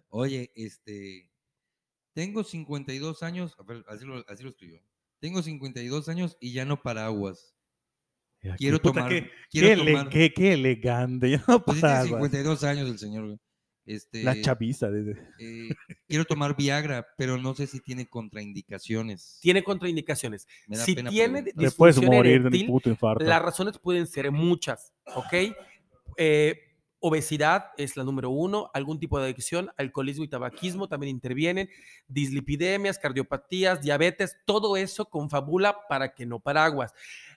[0.09, 1.29] Oye, este.
[2.13, 3.55] Tengo 52 años.
[3.59, 4.81] a ver, así, lo, así lo escribió.
[5.19, 7.55] Tengo 52 años y ya no paraguas.
[8.41, 9.09] Ya, Quiero qué puta, tomar.
[9.09, 10.09] Qué, quiero qué ele- tomar.
[10.09, 11.29] qué- qué elegante.
[11.31, 12.09] Ya no Pues sí tiene paraguas.
[12.09, 13.39] 52 años el señor.
[13.85, 14.87] Este, La chaviza.
[15.39, 15.69] eh,
[16.07, 19.39] quiero tomar Viagra, pero no sé si tiene contraindicaciones.
[19.41, 20.47] Tiene contraindicaciones.
[20.67, 21.43] Me da si pena tiene.
[21.43, 23.23] Te puedes morir de un eréctil, puto infarto.
[23.25, 25.33] Las razones pueden ser muchas, ¿ok?
[26.17, 26.59] Eh,
[26.99, 31.67] obesidad es la número uno, algún tipo de adicción, alcoholismo y tabaquismo también intervienen,
[32.07, 36.93] dislipidemias, cardiopatías, diabetes, todo eso confabula para que no paraguas.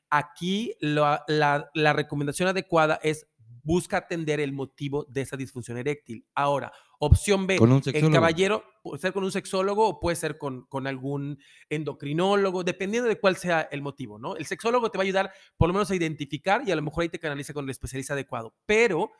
[0.08, 3.26] Aquí la, la- la recomendación adecuada es
[3.66, 6.24] busca atender el motivo de esa disfunción eréctil.
[6.36, 10.38] Ahora, opción B, Con un el caballero puede ser con un sexólogo o puede ser
[10.38, 11.36] con, con algún
[11.68, 14.36] endocrinólogo, dependiendo de cuál sea el motivo, ¿no?
[14.36, 17.02] El sexólogo te va a ayudar por lo menos a identificar y a lo mejor
[17.02, 18.54] ahí te canaliza con el especialista adecuado.
[18.66, 19.10] Pero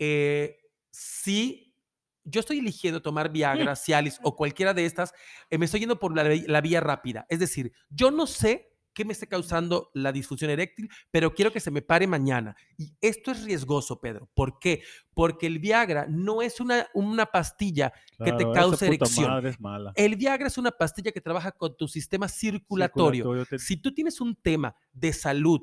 [0.00, 0.58] eh,
[0.90, 1.72] si
[2.24, 5.14] yo estoy eligiendo tomar Viagra, Cialis o cualquiera de estas,
[5.48, 7.24] eh, me estoy yendo por la vía rápida.
[7.28, 11.60] Es decir, yo no sé qué me está causando la disfunción eréctil, pero quiero que
[11.60, 12.56] se me pare mañana.
[12.78, 14.30] Y esto es riesgoso, Pedro.
[14.32, 14.82] ¿Por qué?
[15.12, 17.92] Porque el Viagra no es una, una pastilla
[18.24, 19.28] que te causa erección.
[19.30, 19.92] madre es mala.
[19.96, 23.24] El Viagra es una pastilla que trabaja con tu sistema circulatorio.
[23.24, 25.60] Circulatorio, te- Si tú tienes un tema de salud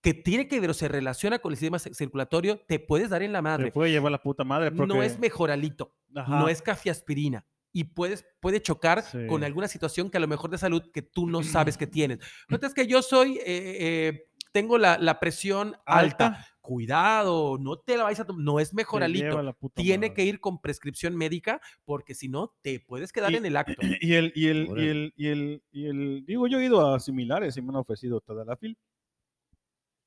[0.00, 3.24] que tiene que ver o se relaciona con el sistema ci- circulatorio, te puedes dar
[3.24, 3.72] en la Te madre.
[3.72, 4.94] puede llevar la puta madre porque...
[4.94, 6.38] No es mejoralito, Ajá.
[6.38, 7.44] no es cafiaspirina.
[7.78, 9.26] Y puedes, puede chocar Sí.
[9.26, 12.20] con alguna situación que a lo mejor de salud que tú no sabes que tienes.
[12.48, 16.26] No es que yo soy, eh, eh, tengo la, la presión alta.
[16.28, 16.46] alta.
[16.62, 18.42] Cuidado, no te la vais a tomar.
[18.42, 19.54] No es te mejoralito.
[19.74, 20.14] Tiene madre.
[20.14, 23.74] que ir con prescripción médica porque si no, te puedes quedar Y- en el acto.
[24.00, 26.98] Y el, y el, y el, y el, y el, digo, yo he ido a
[26.98, 28.76] similares y me han ofrecido Tadalafil,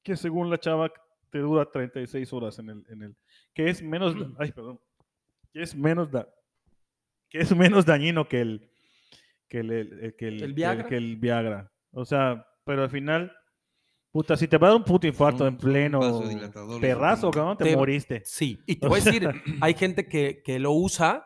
[0.03, 0.91] que según la chava
[1.29, 3.15] te dura 36 horas en el, en el,
[3.53, 4.79] que es menos, da- ay, perdón,
[5.53, 6.27] que es menos, da-
[7.29, 8.71] que es menos dañino que el,
[9.47, 10.87] que el, el- que el, ¿El que el- Viagra?
[10.87, 11.71] que el Viagra.
[11.91, 13.31] O sea, pero al final,
[14.11, 16.51] puta, si te va a dar un puto infarto Un- en pleno supongo.
[16.51, 18.21] cabrón, te, Te- moriste.
[18.25, 19.29] Sí, y te voy a decir,
[19.61, 21.25] hay gente que, que lo usa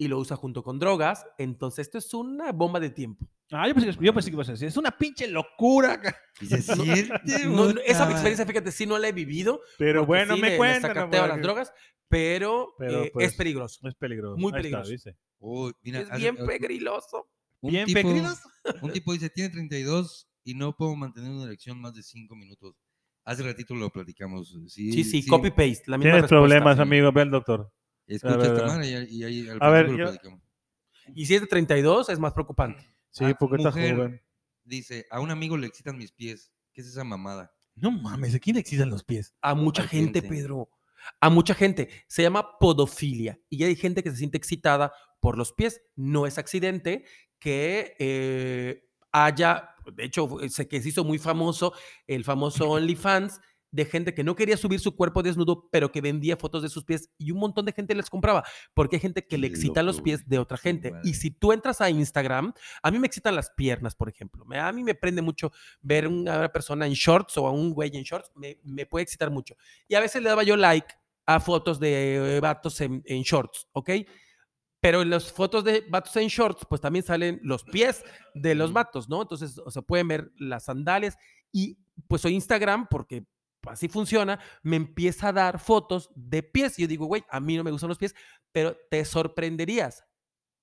[0.00, 3.28] y lo usa junto con drogas, entonces esto es una bomba de tiempo.
[3.50, 6.00] Ah, yo pensé, que- yo pensé que ibas a decir, es una pinche locura.
[6.00, 6.16] ca-".
[6.40, 7.12] Y se siente,
[7.46, 9.60] No, no, esa experiencia, fíjate, sí no la he vivido.
[9.78, 11.10] Pero bueno, sí me cuentan.
[11.10, 11.72] las drogas,
[12.08, 13.88] pero, Pero, eh, pues, es peligroso.
[13.88, 14.36] Es peligroso.
[14.36, 14.90] Muy está, peligroso.
[14.90, 15.16] dice.
[15.38, 17.28] Uy, mira, es hace- bien un pegriloso.
[17.62, 18.48] Bien tipo- pegriloso.
[18.82, 22.74] Un tipo dice, tiene 32 y no puedo mantener una erección más de 5 minutos.
[23.24, 24.56] Hace ratito lo platicamos.
[24.68, 26.28] Sí, Sí, sí, copy-paste, Tienes respuesta.
[26.28, 26.82] problemas, sí.
[26.82, 27.12] amigo.
[27.12, 27.72] Ve al doctor.
[28.06, 30.18] Escucha A ver, esta madre y, ahí- y ahí al A ver, principio lo yo-
[30.18, 30.42] platicamos.
[31.14, 32.82] Y si es de 32, es más preocupante.
[33.10, 34.22] Sí, Ah, porque está joven.
[34.64, 36.50] Dice, a un amigo le excitan mis pies.
[36.72, 37.50] ¿Qué es esa mamada?
[37.74, 39.34] No mames, ¿a quién le excitan los pies?
[39.40, 40.22] A mucha gente.
[40.22, 40.68] Pedro.
[41.20, 41.88] A mucha gente.
[42.06, 43.40] Se llama podofilia.
[43.48, 45.80] Y hay gente que se siente excitada por los pies.
[45.96, 47.04] No es accidente
[47.38, 51.72] que eh, haya, de hecho, sé que se hizo muy famoso
[52.06, 53.40] el famoso OnlyFans
[53.70, 56.84] de gente que no quería subir su cuerpo desnudo, pero que vendía fotos de sus
[56.84, 58.44] pies y un montón de gente les compraba,
[58.74, 60.92] porque hay gente que le Qué excitan los pies de otra gente.
[61.04, 62.52] Y si tú entras a Instagram,
[62.82, 64.44] a mí me excitan las piernas, por ejemplo.
[64.54, 67.96] A mí me prende mucho ver a una persona en shorts o a un güey
[67.96, 69.56] en shorts, me, me puede excitar mucho.
[69.86, 70.94] Y a veces le daba yo like
[71.26, 73.90] a fotos de eh, vatos en, en shorts, ¿ok?
[74.80, 78.04] Pero en las fotos de vatos en shorts, pues también salen los pies
[78.34, 79.22] de los vatos, ¿no?
[79.22, 81.16] Entonces, o sea, pueden ver las sandalias
[81.52, 83.24] Y pues hoy Instagram, porque
[83.66, 86.78] así funciona, me empieza a dar fotos de pies.
[86.78, 88.14] Y yo digo, güey, a mí no me gustan los pies,
[88.52, 90.04] pero te sorprenderías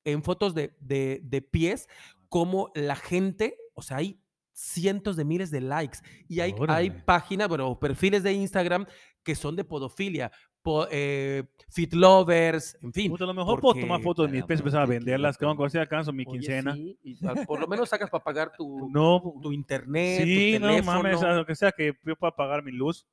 [0.04, 1.88] en fotos de, de, de pies
[2.30, 4.22] como la gente, o sea, hay
[4.54, 8.86] cientos de miles de likes y hay, hay páginas, bueno, perfiles de Instagram
[9.24, 10.32] que son de podofilia,
[10.66, 13.12] po- eh, fit lovers, en fin.
[13.12, 15.46] Puta, a lo mejor puedo tomar fotos de mis pies y empezar a venderlas, que
[15.46, 16.74] van a alcanzo mi Oye, quincena.
[16.74, 17.16] sí, y
[17.48, 21.04] por lo menos sacas para pagar tu, No, tu internet, sí, tu no teléfono.
[21.04, 23.08] mames, lo que sea que yo pueda pagar mi luz.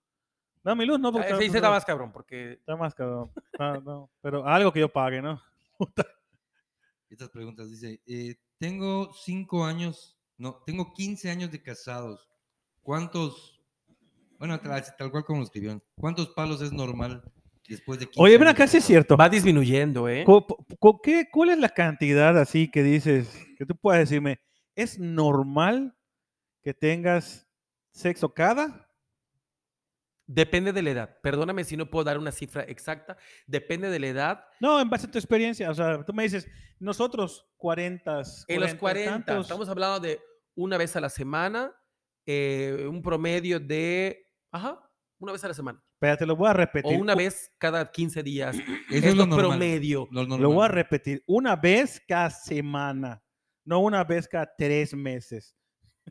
[0.65, 3.31] No, mi luz no, porque Ah, ese está, está más cabrón, porque está más cabrón.
[3.59, 5.41] Ah, no, pero algo que yo pague, ¿no?
[7.11, 12.27] Estas preguntas dice, eh, tengo cinco años, no, tengo 15 años de casados.
[12.83, 13.61] ¿Cuántos,
[14.39, 17.23] bueno, tal, tal cual como lo escribieron, cuántos palos es normal
[17.73, 19.17] después de 15 Oye, ven acá, sí es cierto.
[19.17, 20.25] va disminuyendo, ¿eh?
[21.03, 24.41] ¿qué- ¿Cuál es la cantidad así que dices, que tú puedas decirme,
[24.77, 25.97] es normal
[26.63, 27.47] que tengas
[27.93, 28.89] sexo cada?
[30.27, 31.19] Depende de la edad.
[31.23, 33.17] Perdóname si no puedo dar una cifra exacta.
[33.47, 34.45] Depende de la edad.
[34.61, 35.69] No, en base a tu experiencia.
[35.71, 36.49] O sea, tú me dices,
[36.79, 38.23] nosotros 40.
[38.49, 39.47] En los 40, tantos.
[39.47, 40.21] estamos hablando de
[40.55, 41.75] una vez a la semana,
[42.25, 44.79] eh, un promedio de, ajá,
[45.19, 45.83] una vez a la semana.
[46.03, 47.01] Espérate, lo voy a O repetir.
[47.01, 48.57] una U- vez cada 15 días.
[48.91, 49.51] Eso es es lo lo normal.
[49.51, 50.09] promedio.
[50.11, 51.23] Lo Lo voy a repetir.
[51.29, 53.23] Una vez cada semana.
[53.65, 55.55] No una vez cada tres meses.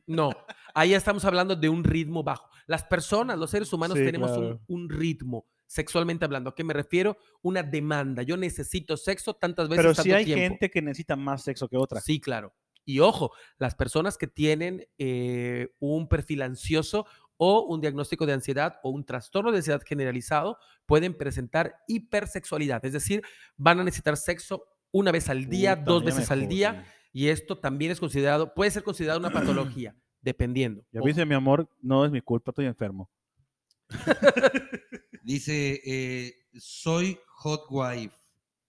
[0.07, 0.31] No,
[0.73, 2.47] ahí estamos hablando de un ritmo bajo.
[2.67, 4.61] Las personas, los seres humanos, Sí, tenemos un- claro.
[4.69, 6.51] un, ritmo sexualmente hablando.
[6.51, 7.17] ¿A qué me refiero?
[7.41, 8.23] Una demanda.
[8.23, 10.41] Yo necesito sexo tantas veces Pero tanto sí hay tiempo.
[10.41, 11.99] gente que necesita más sexo que otra.
[11.99, 12.55] Sí, claro.
[12.85, 17.05] Y ojo, las personas que tienen eh, un perfil ansioso
[17.43, 22.85] o un diagnóstico de ansiedad o un trastorno de ansiedad generalizado pueden presentar hipersexualidad.
[22.85, 23.23] Es decir,
[23.57, 26.85] van a necesitar sexo una vez al día, Puta, dos veces al día.
[27.11, 30.85] Y esto también es considerado, puede ser considerado una patología, dependiendo.
[30.91, 33.09] Ya viste, mi amor, no es mi culpa, estoy enfermo.
[35.23, 38.15] Dice, eh, soy hot wife.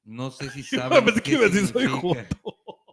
[0.02, 2.26] No sé si saben qué iba a decir, soy significa.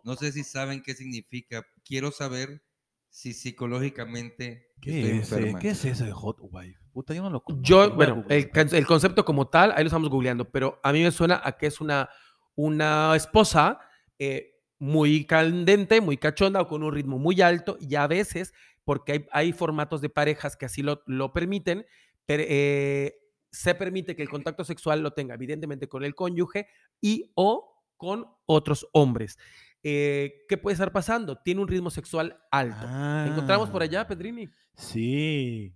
[0.04, 1.66] No sé si saben qué significa.
[1.86, 2.62] Quiero saber
[3.10, 5.60] si psicológicamente ¿Qué estoy es, enferma.
[5.60, 6.80] ¿Qué es eso de hot wife?
[6.91, 7.43] Puta, yo no lo.
[7.62, 11.41] Yo, bueno, el concepto como tal, ahí lo estamos googleando, pero a mí me suena
[11.43, 12.10] a que es una,
[12.55, 13.80] una esposa
[14.18, 18.53] eh, muy candente, muy cachonda o con un ritmo muy alto y a veces,
[18.84, 21.86] porque hay, hay formatos de parejas que así lo, lo permiten,
[22.26, 23.16] pero, eh,
[23.51, 26.68] se permite que el contacto sexual lo tenga evidentemente con el cónyuge
[27.01, 29.38] y o con otros hombres.
[29.84, 31.38] Eh, ¿Qué puede estar pasando?
[31.42, 32.86] Tiene un ritmo sexual alto.
[33.28, 34.50] ¿Encontramos por allá, Ah, Pedrini?
[34.76, 35.76] Sí.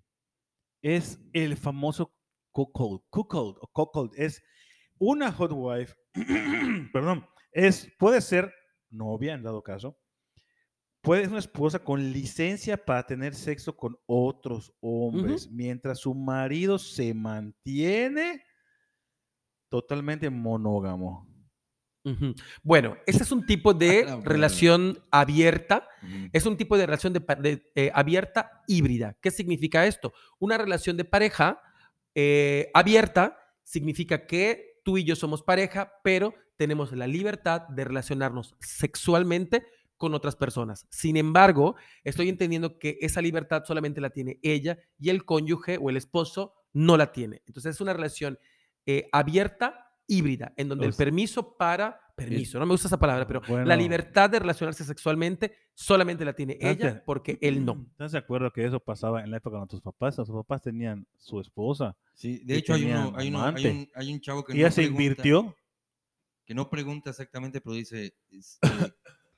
[0.82, 2.14] Es el famoso
[2.52, 3.02] cuckold.
[3.10, 4.12] Cuckold o cuckold.
[4.18, 4.42] Es
[5.00, 5.96] una hot wife.
[6.94, 7.26] perdón.
[7.52, 8.54] Es, puede ser
[8.90, 9.98] novia en dado caso.
[11.02, 16.80] Puede ser una esposa con licencia para tener sexo con otros hombres, mientras su marido
[16.80, 18.42] se mantiene
[19.70, 21.28] totalmente monógamo.
[22.64, 24.30] Bueno, ese es un tipo de La madre.
[24.30, 25.88] relación abierta,
[26.32, 29.18] es un tipo de relación de, de, eh, abierta híbrida.
[29.22, 30.14] ¿Qué significa esto?
[30.40, 31.62] Una relación de pareja
[32.16, 38.56] eh, abierta significa que tú y yo somos pareja, pero tenemos la libertad de relacionarnos
[38.60, 39.66] sexualmente
[39.98, 40.86] con otras personas.
[40.90, 45.90] Sin embargo, estoy entendiendo que esa libertad solamente la tiene ella y el cónyuge o
[45.90, 47.42] el esposo no la tiene.
[47.48, 48.38] Entonces es una relación
[48.86, 53.26] eh, abierta híbrida, en donde O el permiso para, permiso, no me gusta esa palabra,
[53.28, 57.86] pero la libertad de relacionarse sexualmente solamente la tiene ¿Estás de- ella porque él no.
[57.92, 60.18] ¿Estás de acuerdo que eso pasaba en la época de nuestros papás?
[60.18, 64.14] Nuestros papás tenían su esposa Sí, de hecho hay, uno, hay, uno- hay un, hay
[64.14, 65.56] un chavo que y no ella se invirtió.
[66.46, 68.60] que no pregunta exactamente, pero dice este,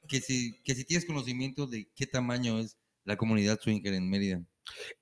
[0.08, 4.42] que, si, que si tienes conocimiento de qué tamaño es la comunidad swinger en Mérida.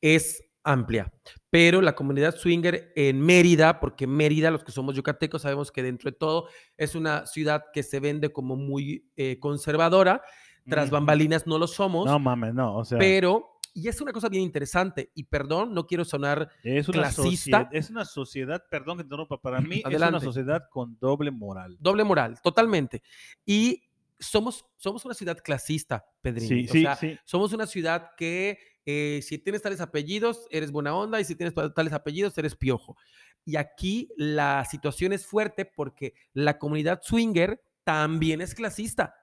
[0.02, 1.12] es amplia,
[1.50, 6.10] pero la comunidad swinger en Mérida, porque Mérida, los que somos yucatecos, sabemos que dentro
[6.10, 6.48] de todo
[6.78, 10.22] es una ciudad que se vende como muy eh, conservadora,
[10.68, 12.78] tras bambalinas no lo somos, No mames, no.
[12.78, 16.88] O sea, pero, y es una cosa bien interesante, y perdón, no quiero sonar es
[16.88, 17.24] una, clasista.
[17.24, 21.32] sociedad, es una sociedad, perdón que te interrumpa, para mí es una sociedad con doble
[21.32, 21.78] moral.
[21.80, 23.04] doble moral, totalmente.
[23.46, 23.84] Y
[24.24, 26.48] somos, somos una ciudad clasista, Pedrín.
[26.48, 27.18] Sí, o sí, sea, sí.
[27.26, 31.54] somos una ciudad que eh, si tienes tales apellidos, eres buena onda, y si tienes
[31.74, 32.98] tales apellidos, eres piojo.
[33.46, 39.16] Y aquí la situación es fuerte porque la comunidad swinger también es clasista.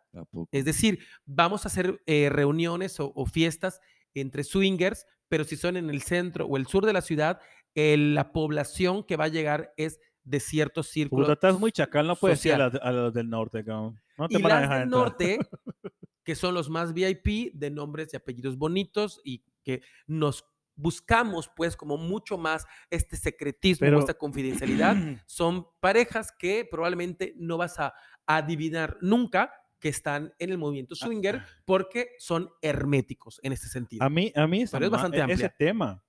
[0.50, 3.80] Es decir, vamos a hacer eh, reuniones o, o fiestas
[4.14, 7.40] entre swingers, pero si son en el centro o el sur de la ciudad,
[7.76, 11.26] eh, la población que va a llegar es de ciertos círculos.
[11.26, 12.80] Puta, estás muy chacal, no puedes ir a, social.
[12.82, 14.00] la- a los del norte, cabrón.
[14.20, 15.02] No te y van a dejar del entrar.
[15.02, 15.38] norte,
[16.24, 20.44] que son los más VIP, de nombres y apellidos bonitos y que nos
[20.76, 24.94] buscamos pues como mucho más este secretismo, Pero- esta confidencialidad,
[25.26, 27.94] son parejas que probablemente no vas a
[28.26, 34.04] adivinar nunca que están en el movimiento Ah, swinger porque son herméticos en este sentido.
[34.04, 35.34] A mí, a mí esa Pero es bastante e- amplia.
[35.46, 36.04] ese tema.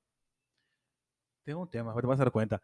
[1.46, 2.62] Tengo un tema, te vas a dar cuenta.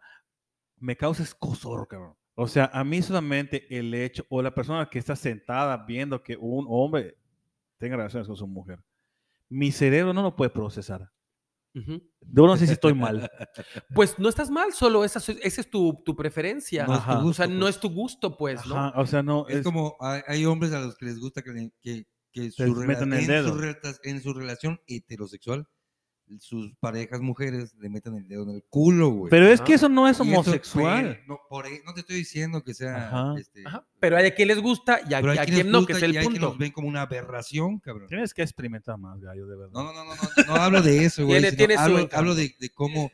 [0.78, 2.16] Me causa escosor, cabrón.
[2.40, 6.38] O sea, a mí solamente el hecho, o la persona que está sentada viendo que
[6.40, 7.18] un hombre
[7.80, 8.80] tenga relaciones con su mujer,
[9.50, 11.12] mi cerebro no lo puede procesar.
[11.74, 12.00] Ujú.
[12.22, 13.30] Yo no sé si estoy mal.
[13.96, 16.86] Pues no estás mal, solo esa, es- esa es tu, tu preferencia.
[16.86, 17.18] No es tu Ajá.
[17.26, 17.76] o sea, gusto, no pues.
[17.76, 18.76] es tu gusto, pues, ¿no?
[18.78, 19.48] Ajá, o sea, no.
[19.48, 23.14] Es, como hay, hay hombres a los que les gusta que, que, que su metan
[23.14, 25.68] en, su en su relación heterosexual,
[26.40, 29.30] sus parejas mujeres le metan el dedo en el culo, güey.
[29.30, 31.22] Pero es que eso no es eso, homosexual.
[31.28, 33.08] no, por ahí- no te estoy diciendo que sea.
[33.08, 33.36] Ajá.
[33.40, 33.86] este, Ajá.
[34.00, 36.26] Pero hay a quien les gusta y a, quien no, que es el y hay
[36.26, 36.42] punto.
[36.42, 38.08] los ven como una aberración, cabrón.
[38.08, 39.72] Tienes que experimentar más, gallo, de verdad.
[39.74, 41.44] No, no, no, no, no, no hablo de eso, güey.
[42.12, 43.12] Hablo, de, de cómo,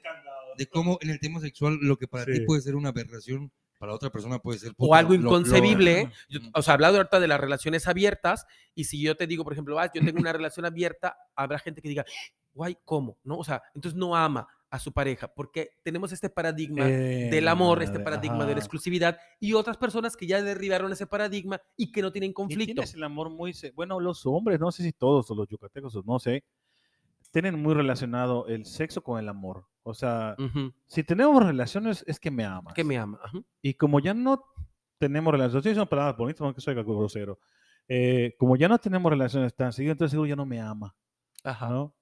[0.58, 3.52] de cómo en el tema sexual lo que para ti puede ser una aberración,
[3.84, 6.10] para otra persona puede ser o puta, algo lo- lo- inconcebible.
[6.30, 6.52] Yo- Ujú.
[6.54, 9.78] o sea, hablado ahorita de las relaciones abiertas, y si yo te digo, por ejemplo,
[9.78, 12.06] ah, yo tengo una relación abierta, habrá gente que diga,
[12.54, 13.18] guay, ¿cómo?
[13.26, 13.40] ¿No?
[13.40, 17.84] O sea, entonces no ama a su pareja, porque tenemos este paradigma Eh, del amor,
[17.84, 22.02] este paradigma de la exclusividad, y otras personas que ya derribaron ese paradigma y que
[22.02, 22.74] no tienen Y conflicto.
[22.76, 23.54] tienes el amor muy...
[23.76, 26.46] Bueno, los hombres, no sé si todos, o los yucatecos, o no sé,
[27.32, 29.66] tienen muy relacionado el sexo con el amor.
[29.84, 30.74] O sea, Ujú.
[30.88, 32.74] si tenemos relaciones es que me amas.
[32.74, 33.20] Que me ama.
[33.24, 33.40] ajá.
[33.62, 34.44] Y como ya no
[34.98, 37.40] tenemos relaciones, sí, son palabras bonitas, aunque soy algo grosero.
[37.90, 40.96] Eh, como ya no tenemos relaciones tan seguidas, entonces seguro ya no me ama,
[41.44, 41.70] Ajá.
[41.70, 41.96] ¿no?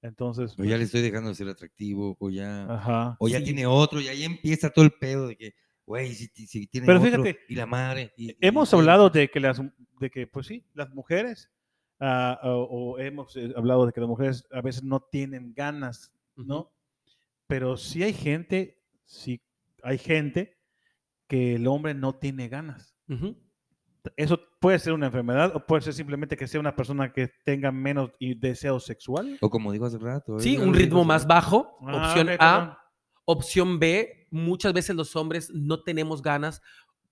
[0.00, 3.16] Entonces, O ya le estoy dejando de ser atractivo, o ya, ajá.
[3.18, 3.44] o ya Sí.
[3.44, 7.00] tiene otro, y ahí empieza todo el pedo de que, güey, si, si tiene Pero
[7.00, 8.12] otro, fíjate, y la madre.
[8.16, 9.60] y- Hemos y- hablado de que las,
[10.00, 11.50] de que, pues sí, las mujeres,
[12.00, 16.14] ah, o, o hemos eh, hablado de que las mujeres a veces no tienen ganas,
[16.36, 16.60] ¿no?
[16.60, 16.70] Ujú.
[17.46, 19.42] Pero sí hay gente, sí
[19.82, 20.58] hay gente
[21.28, 22.96] que el hombre no tiene ganas.
[24.16, 27.72] Eso puede ser una enfermedad o puede ser simplemente que sea una persona que tenga
[27.72, 29.38] menos deseo sexual.
[29.40, 30.38] O como digo hace rato.
[30.38, 31.78] Sí, eh, un ritmo más bajo.
[31.82, 32.38] Ah, opción A.
[32.38, 32.76] perdón.
[33.24, 36.62] Opción B, muchas veces los hombres no tenemos ganas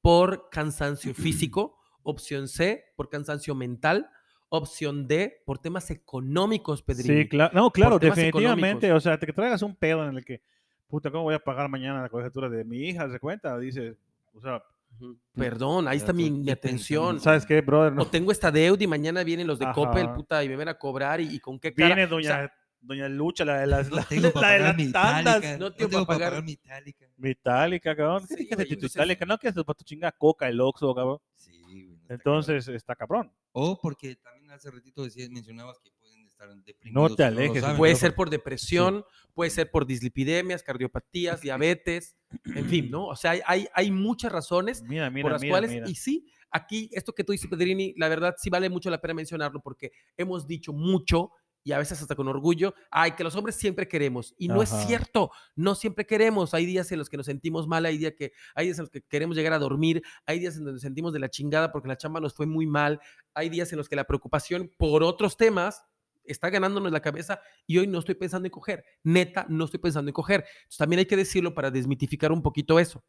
[0.01, 1.77] por cansancio físico.
[2.03, 4.09] Opción C, por cansancio mental.
[4.49, 7.23] Opción D, por temas económicos, Pedrini.
[7.23, 7.53] Sí, claro.
[7.55, 8.87] No, claro, definitivamente.
[8.87, 8.97] económicos.
[8.99, 10.43] O sea, te que traigas un pedo en el que,
[10.87, 13.11] puta, ¿cómo voy a pagar mañana la colegiatura de mi hija?
[13.11, 13.59] ¿Se cuenta?
[13.59, 13.97] Dice,
[14.33, 14.63] o sea,
[15.01, 15.19] Ujú.
[15.35, 17.19] Perdón, ahí está mi, atención.
[17.19, 17.93] ¿sabes qué, brother?
[17.93, 18.03] No.
[18.03, 20.15] O tengo esta deuda y mañana vienen los de Coppel, Ajá.
[20.15, 21.97] puta, y me van a cobrar y, y con qué cara.
[21.97, 25.43] Viene O doña, sea, doña Lucha, la de las, No la, tengo de las tandas.
[25.59, 27.97] No No tengo tengo para pagar- pagar mi itálica.
[27.97, 28.29] Cabrón.
[28.29, 30.61] Sí, Sí, que güey, tu entonces- Itálica, no que es para tu chinga coca, el
[30.61, 31.19] oxo, cabrón.
[31.35, 33.33] Sí, güey, está Entonces, está cabrón.
[33.53, 37.17] O porque también hace ratito decías, mencionabas que pueden estar deprimidos.
[37.17, 37.77] te y lo alejes, saben.
[37.77, 43.07] Puede Pero- ser por depresión, puede ser por dislipidemias, cardiopatías, diabetes, en fin, ¿no?
[43.07, 45.89] O sea, hay, hay, hay muchas razones Mira, mira, por las mira, cuales, mira.
[45.89, 49.15] y sí, aquí esto que tú dices, Pedrini, la verdad sí vale mucho la pena
[49.15, 51.31] mencionarlo porque hemos dicho mucho
[51.65, 54.35] y a veces hasta con orgullo, ay, que los hombres siempre queremos.
[54.39, 56.53] Y no es cierto, no siempre queremos.
[56.53, 58.91] Hay días en los que nos sentimos mal, hay días, que, hay días en los
[58.91, 61.89] que queremos llegar a dormir, hay días en donde nos sentimos de la chingada porque
[61.89, 63.01] la chamba nos fue muy mal,
[63.33, 65.83] hay días en los que la preocupación por otros temas
[66.25, 68.85] está ganándonos la cabeza y hoy no estoy pensando en coger.
[69.03, 70.45] Neta, no estoy pensando en coger.
[70.47, 73.03] Entonces, también hay que decirlo para desmitificar un poquito eso.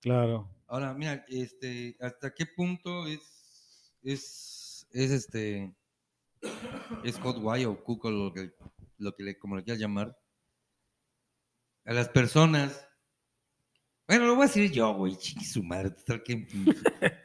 [0.00, 0.48] Claro.
[0.66, 5.72] Ahora, mira, este, ¿hasta qué punto es, es, es este,
[7.04, 8.52] es hot guay o cuco lo que,
[8.98, 10.16] lo que le, como le quieras llamar?
[11.84, 12.84] A las personas.
[14.06, 15.90] Bueno, lo voy a decir yo, güey, chiqui su madre.
[15.90, 16.46] total que,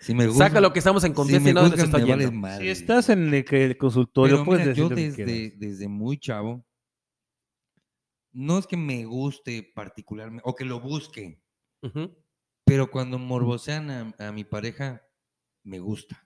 [0.02, 1.54] si me gusta, Saca lo que estamos en si confianza me y
[1.86, 2.04] está me
[2.42, 2.60] vale.
[2.60, 6.18] Si estás en el, que- el consultorio, Pero puedes mira, decir yo lo desde, muy
[6.18, 6.66] chavo,
[8.34, 11.42] no es que me guste particularmente, o que lo busque,
[12.66, 13.90] pero cuando morbosean
[14.20, 15.02] a, a mi pareja,
[15.64, 16.26] me gusta.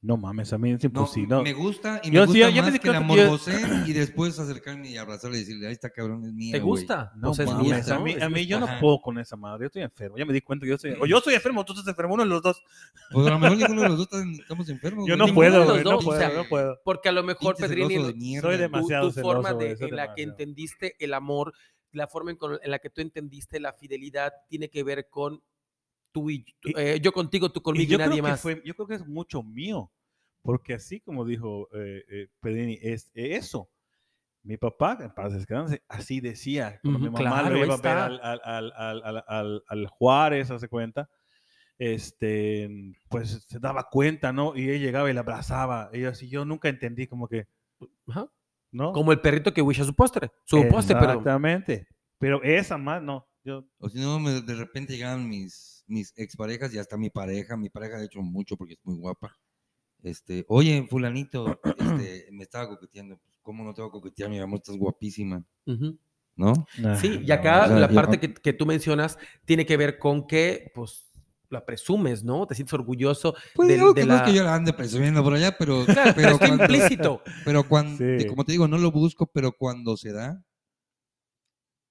[0.00, 1.28] No mames, a mí es No, imposible.
[1.28, 1.42] no.
[1.42, 3.82] me gusta y Yo me sí, gusta ya me más di que la yo- morboseen
[3.84, 6.82] y después acercarme y abrazarle y decirle, ahí está cabrón, es mía, ¿Te güey".
[6.82, 7.12] gusta?
[7.16, 8.04] No O sea, es mames, mía, a ¿no?
[8.04, 9.62] mí, a mí yo no puedo con esa madre.
[9.62, 10.16] Yo estoy enfermo.
[10.16, 10.92] Ya me di cuenta que yo estoy.
[11.00, 12.62] O yo estoy enfermo, tú estás enfermo, uno de los dos.
[13.10, 14.08] Pues a lo mejor ninguno de los dos
[14.40, 15.04] estamos enfermos.
[15.08, 15.82] Yo no puedo, güey.
[15.82, 16.78] No o puedo, sea, no puedo.
[16.84, 18.40] Porque a lo mejor, Pedrini, no- de.
[18.40, 21.52] Soy tu- demasiado tu, forma celoso, de, soy en la que entendiste el amor,
[21.90, 25.42] la forma en, con- en la que tú entendiste la fidelidad, tiene que ver con
[26.12, 28.30] tú y, tú- Y- eh, yo contigo, tú Y conmigo y, yo nadie creo que
[28.30, 28.40] más.
[28.40, 29.90] fue, yo creo que es mucho mío,
[30.42, 33.68] porque así como dijo eh, eh, Pedrini, es eso.
[34.42, 36.78] Mi papá, en paz descanse, así decía.
[36.82, 39.62] Cuando mi Ujú, mamá claro, lo iba a ver al, al, al, al, al- al-
[39.66, 41.10] al Juárez, hace cuenta,
[41.78, 44.56] este, pues se daba cuenta, ¿no?
[44.56, 45.90] Y él llegaba y la abrazaba.
[45.92, 47.46] Y yo así, yo nunca entendí como que,
[48.08, 48.30] Ajá.
[48.72, 48.92] ¿no?
[48.92, 50.30] Como el perrito que wisha su postre.
[50.44, 50.96] Su postre.
[50.96, 51.86] Exactamente.
[52.18, 53.26] Pero esa más, no.
[53.44, 57.56] Yo, O si no, de repente llegaban mis, mis exparejas y hasta mi pareja.
[57.56, 59.36] Mi pareja, de hecho, mucho porque es muy guapa.
[60.02, 63.16] Este, oye, fulanito, este, me estaba coqueteando.
[63.18, 64.30] Pues, ¿Cómo no te voy a coquetear?
[64.30, 65.42] Mi amor, estás guapísima.
[66.36, 66.52] ¿no?
[67.00, 69.98] Sí, y acá o sea, la yo- parte que, que tú mencionas tiene que ver
[69.98, 71.04] con que, pues,
[71.50, 72.46] la presumes, ¿no?
[72.46, 73.34] Te sientes orgulloso.
[73.54, 76.12] Pues digo de que no es que yo la ande presumiendo por allá, pero, Claro,
[76.14, 77.22] pero cuando, implícito.
[77.44, 78.26] pero cuando, Sí.
[78.26, 80.44] como te digo, no lo busco, pero cuando se da,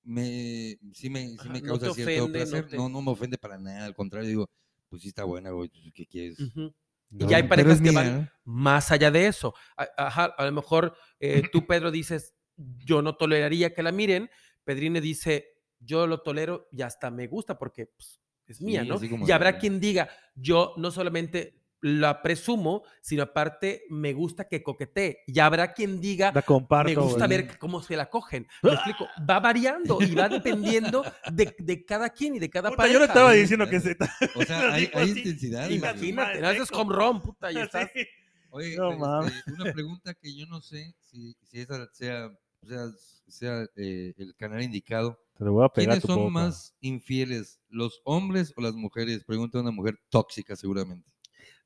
[0.08, 2.70] me, sí me, sí me no causa te cierto ofende, no placer.
[2.70, 4.49] te- No, no me ofende para nada, al contrario, digo,
[4.89, 6.39] pues sí está buena, güey, pues, ¿qué quieres?
[6.39, 6.74] Ujú.
[7.12, 7.30] Y no.
[7.30, 8.30] ya hay parejas que mía, van ¿no?
[8.45, 9.53] más allá de eso.
[9.97, 14.30] Ajá, a lo mejor eh, tú, Pedro, dices, yo no toleraría que la miren.
[14.64, 15.47] Pedrine dice,
[15.80, 19.26] yo lo tolero y hasta me gusta porque pues, es mía, Sí, ¿no?
[19.28, 25.20] Y habrá quien diga, yo no solamente la presumo, sino aparte me gusta que coquetee.
[25.28, 26.90] Y habrá quien diga, La comparto.
[26.90, 28.48] me gusta ver cómo se la cogen.
[28.64, 32.78] Me explico, va variando y va dependiendo de, de cada quien y de cada Puta,
[32.78, 32.94] pareja.
[32.94, 33.96] yo le estaba diciendo que se...
[34.36, 35.70] O sea, hay, hay intensidad.
[35.70, 37.90] Imagínate, no haces home run, puta, y estás...
[37.94, 38.06] Sí.
[38.50, 39.44] Oye, No este, mames.
[39.48, 42.32] una pregunta que yo no sé si, si esa sea,
[42.66, 42.86] sea,
[43.28, 45.20] sea eh, el canal indicado.
[45.38, 46.32] Te lo voy a pegar ¿Quiénes son boca.
[46.32, 49.24] más infieles, los hombres o las mujeres?
[49.26, 51.08] Pregunta una mujer tóxica seguramente.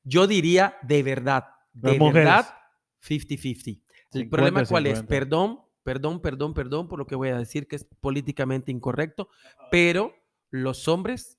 [0.04, 2.46] Yo diría de verdad, de verdad,
[3.00, 3.82] 50-50.
[4.12, 5.08] El problema cuál es, 50.
[5.08, 9.28] perdón, perdón, perdón, perdón por lo que voy a decir que es políticamente incorrecto,
[9.70, 10.14] pero
[10.50, 11.38] los hombres,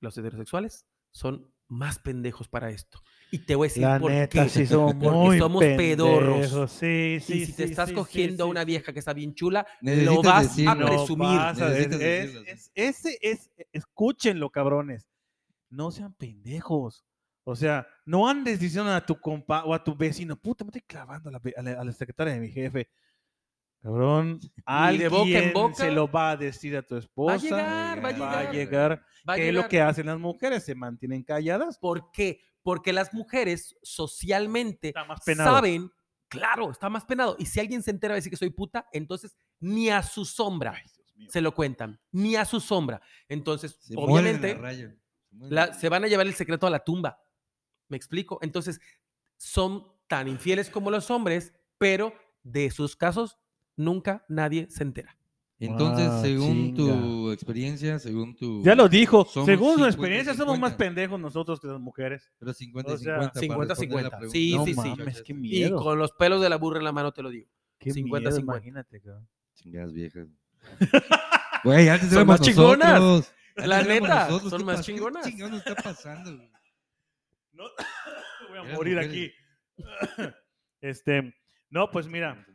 [0.00, 3.00] los heterosexuales, son más pendejos para esto.
[3.30, 4.48] Y te voy a decir La por neta, qué.
[4.50, 6.32] sí somos Porque muy somos pedorros.
[6.34, 8.98] pendejos, Sí, sí, y si te sí, estás sí, cogiendo a sí, una vieja que
[8.98, 11.38] está bien chula, lo vas a No presumir.
[11.38, 15.08] a es- es- ese es, escúchenlo, cabrones.
[15.68, 17.04] No sean pendejos.
[17.50, 20.82] O sea, no andes diciendo a tu compa o a tu vecino, puta, me estoy
[20.82, 22.88] clavando a la, a la- a la secretaria de mi jefe.
[23.82, 24.38] Cabrón,
[24.92, 27.38] Y de boca en alguien boca, se lo va a decir a tu esposa.
[27.38, 28.54] llegar, va a va a llegar.
[28.54, 29.04] llegar.
[29.28, 29.70] Va a ¿Qué es lo llegar.
[29.70, 30.64] que hacen las mujeres?
[30.64, 31.78] Se mantienen calladas.
[31.78, 32.40] ¿Por qué?
[32.62, 34.92] Porque las mujeres socialmente
[35.36, 35.90] saben,
[36.28, 37.36] claro, está más penado.
[37.38, 40.72] Y si alguien se entera de decir que soy puta, entonces ni a su sombra
[40.76, 40.82] Ay,
[41.28, 43.00] se lo cuentan, ni a su sombra.
[43.28, 47.18] Entonces, Se obviamente, la- la- se van a llevar el secreto a la tumba.
[47.90, 48.38] ¿Me explico?
[48.40, 48.80] Entonces,
[49.36, 53.38] son tan infieles como los hombres, pero de sus casos
[53.76, 55.16] nunca nadie se entera.
[55.58, 57.32] Entonces, Ah, según tu chinga.
[57.34, 58.62] experiencia, según tu...
[58.62, 59.26] Ya lo dijo.
[59.26, 60.76] Según su 50, experiencia, somos más 50.
[60.78, 62.30] pendejos nosotros que las mujeres.
[62.38, 63.30] Pero 50 O sea, 50.
[63.32, 64.18] para 50, responder la 50.
[64.18, 64.32] pregunta.
[64.32, 64.98] Sí, no sí, sí.
[64.98, 65.76] mames, qué Y miedo.
[65.82, 67.46] con los pelos de la burra en la mano te lo digo.
[67.78, 68.56] Qué 50, miedo, 50.
[68.58, 69.28] imagínate, cabrón.
[69.54, 70.28] Chingadas viejas.
[71.64, 72.98] Güey, antes Son más chingonas.
[73.00, 73.34] nosotros.
[73.56, 74.50] Antes La neta, nosotros.
[74.50, 74.86] son ¿Qué más pasa?
[74.86, 75.26] ¿Qué chingonas.
[75.66, 76.36] está pasando?
[76.36, 76.50] güey?
[77.60, 77.66] No,
[78.48, 79.30] voy a morir aquí.
[80.82, 81.34] Este,
[81.68, 82.46] no, pues mira,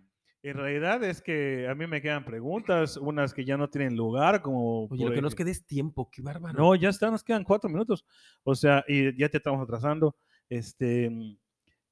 [0.41, 4.41] en realidad es que a mí me quedan preguntas, unas que ya no tienen lugar,
[4.41, 4.85] como...
[4.85, 6.57] Oye, por lo que nos quede es tiempo, qué bárbaro.
[6.57, 8.03] No, ya está, nos quedan cuatro minutos.
[8.41, 10.15] O sea, y ya te estamos atrasando.
[10.49, 11.37] Este, mm,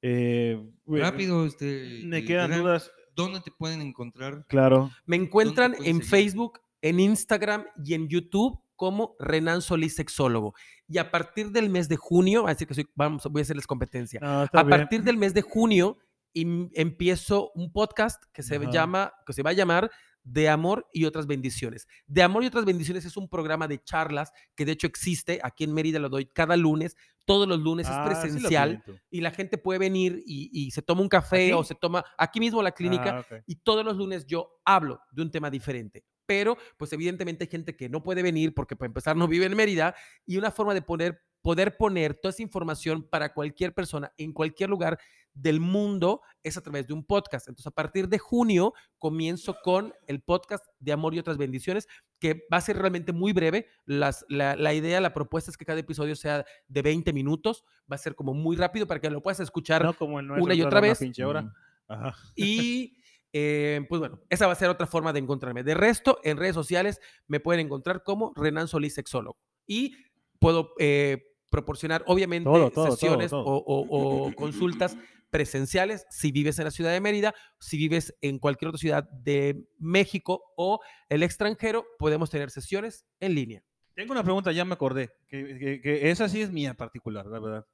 [0.02, 2.02] eh, Rápido, este.
[2.04, 4.44] Me eh, quedan dudas, ¿Dónde te pueden encontrar?
[4.48, 4.90] claro.
[5.06, 6.26] Me encuentran ¿Dónde te pueden en seguir?
[6.26, 10.54] Facebook, en Instagram y en YouTube como Renan Solís Sexólogo.
[10.88, 14.20] Y a partir del mes de junio, así que soy- vamos, voy a hacerles competencia.
[14.22, 14.70] No, A bien.
[14.70, 15.98] partir del mes de junio
[16.36, 18.70] im- empiezo un podcast que se Ajá.
[18.72, 19.92] llama, que se va a llamar
[20.24, 21.88] De Amor y otras bendiciones.
[22.08, 25.64] De Amor y otras bendiciones es un programa de charlas que de hecho existe aquí
[25.66, 26.96] en Mérida, lo doy cada lunes,
[27.26, 30.82] todos los lunes Ah, es lo presencial y la gente puede venir y, y se
[30.82, 31.52] toma un café ¿Aquí?
[31.54, 35.22] o se toma aquí mismo la clínica Ah, y todos los lunes yo hablo de
[35.22, 36.04] un tema diferente.
[36.26, 39.56] Pero, pues evidentemente hay gente que no puede venir porque para empezar no vive en
[39.56, 39.96] Mérida
[40.26, 44.70] y una forma de poner, poder poner toda esa información para cualquier persona en cualquier
[44.70, 44.98] lugar
[45.34, 47.48] del mundo es a través de un podcast.
[47.48, 51.88] Entonces, a partir de junio comienzo con el podcast de Amor y otras bendiciones,
[52.20, 53.68] que va a ser realmente muy breve.
[53.86, 57.96] Las, la, la idea, la propuesta es que cada episodio sea de 20 minutos, va
[57.96, 60.62] a ser como muy rápido para que lo puedas escuchar No como el una y
[60.62, 61.20] otra una vez.
[61.26, 61.42] hora.
[61.42, 61.54] Mm.
[61.90, 62.16] Ajá.
[62.36, 62.98] y
[63.34, 65.64] eh, pues bueno, esa va a ser otra forma de encontrarme.
[65.64, 69.38] De resto, en redes sociales me pueden encontrar como Renan Solís Sexólogo.
[69.68, 69.96] Y
[70.40, 74.98] puedo eh, proporcionar, obviamente, Todo, todo, sesiones todo, o- o- o consultas
[75.30, 79.68] presenciales si vives en la ciudad de Mérida, si vives en cualquier otra ciudad de
[79.80, 80.80] México o
[81.10, 83.64] el extranjero, podemos tener sesiones en línea.
[83.96, 87.40] Tengo una pregunta, ya me acordé, que, que- que esa sí es mía particular, la
[87.40, 87.66] verdad.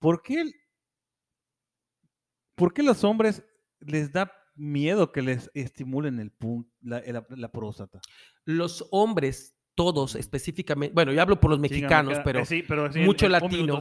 [0.00, 0.44] ¿Por qué,
[2.54, 3.42] ¿Por qué los hombres
[3.80, 8.00] les da miedo que les estimulen el pun- la, la- la próstata?
[8.44, 13.00] Los hombres, todos específicamente, bueno, yo hablo por los mexicanos, pero eh, sí, pero sí,
[13.00, 13.74] mucho latino.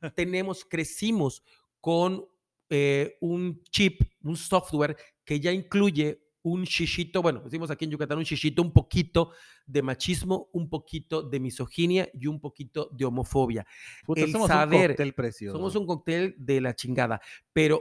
[0.14, 1.42] tenemos, crecimos
[1.80, 2.24] con
[2.70, 8.18] eh, un chip, un software que ya incluye un shishito, bueno, decimos aquí en Yucatán
[8.18, 9.30] un shishito, un poquito
[9.64, 13.64] de machismo, un poquito de misoginia y un poquito de homofobia.
[14.04, 15.56] Puta, el somos saber- un cóctel precioso.
[15.56, 17.20] Somos un cóctel de la chingada,
[17.52, 17.80] pero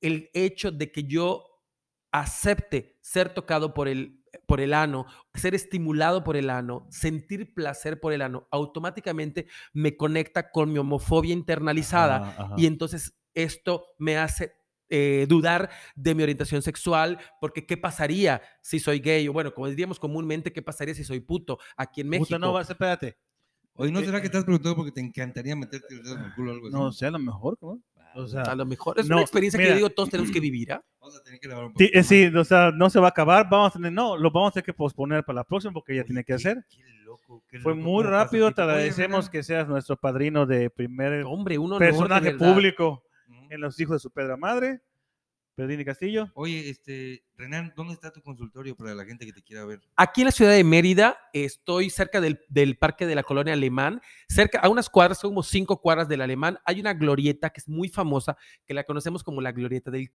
[0.00, 1.44] el hecho de que yo
[2.12, 8.00] acepte ser tocado por el, por el ano, ser estimulado por el ano, sentir placer
[8.00, 12.54] por el ano, automáticamente me conecta con mi homofobia internalizada Ajá, ajá.
[12.56, 14.52] y entonces esto me hace
[14.92, 19.28] eh, dudar de mi orientación sexual, porque ¿qué pasaría si soy gay?
[19.28, 22.26] O bueno, como diríamos comúnmente, ¿qué pasaría si soy puto aquí en México?
[22.26, 23.16] Puta, no, vas, espérate.
[23.74, 26.24] Oye, ¿no Eh, será que te has preguntado porque te encantaría meterte el dedo en
[26.24, 26.76] el culo o algo así?
[26.76, 27.80] No sé, a lo mejor, ¿no?
[28.14, 30.40] O sea, A lo mejor es no, una experiencia que yo digo todos tenemos que
[30.40, 30.82] vivir, ¿ah?
[31.00, 33.48] Vamos a tener que un Sí, eh, sí, o sea, no se va a acabar,
[33.48, 36.02] vamos a tener, no, lo vamos a tener que posponer para la próxima porque ella
[36.02, 36.64] Oye, tiene que qué- hacer.
[36.68, 41.24] qué loco, qué Fue loco muy rápido, te agradecemos que seas nuestro padrino de primer
[41.24, 43.02] Hombre, uno de personaje público
[43.48, 44.80] en Los Hijos de su Pedra Madre,
[45.60, 46.30] Pedrini Castillo.
[46.34, 49.80] Oye, este, Renan, ¿dónde está tu consultorio para la gente que te quiera ver?
[49.94, 54.00] Aquí en la ciudad de Mérida, estoy cerca del, del parque de la colonia Alemán,
[54.26, 57.68] cerca, a unas cuadras, son como cinco cuadras del Alemán, hay una glorieta que es
[57.68, 60.10] muy famosa, que la conocemos como la glorieta del...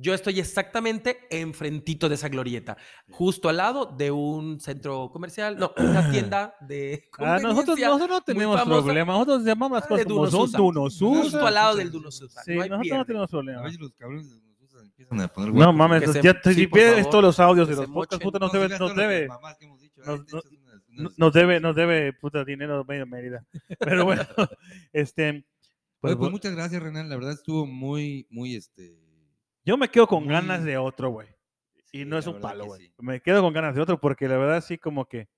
[0.00, 2.76] Yo estoy exactamente enfrentito de esa glorieta,
[3.10, 8.20] justo al lado de un centro comercial, no, una tienda de Ah, nosotros, nosotros no
[8.20, 8.84] tenemos famosa.
[8.84, 11.22] problema, nosotros llamamos las Ah, cosas de como son, Dunosusa.
[11.22, 12.42] Justo al lado del Dunosusa.
[12.44, 13.62] Sí, no hay nosotros no tenemos A problema.
[13.62, 16.50] ver si los cabrones de los usan, empiezan a poner No mames, se- ya te-
[16.54, 19.28] sí, si ves favor, todos los audios de los podcasts, puta, nos debe, nos debe,
[21.16, 23.44] nos- debe, nos debe, puta, dinero medio Mérida.
[23.80, 24.22] Pero bueno,
[24.92, 25.44] este,
[26.00, 27.08] pues, Oye, pues muchas gracias, Renan.
[27.08, 28.96] La verdad estuvo muy, muy, este...
[29.68, 31.28] yo me quedo con ganas de otro, güey.
[31.92, 32.80] Y sí, no es un palo, güey.
[32.86, 32.92] sí.
[32.98, 35.28] Me quedo con ganas de otro porque la verdad sí como que...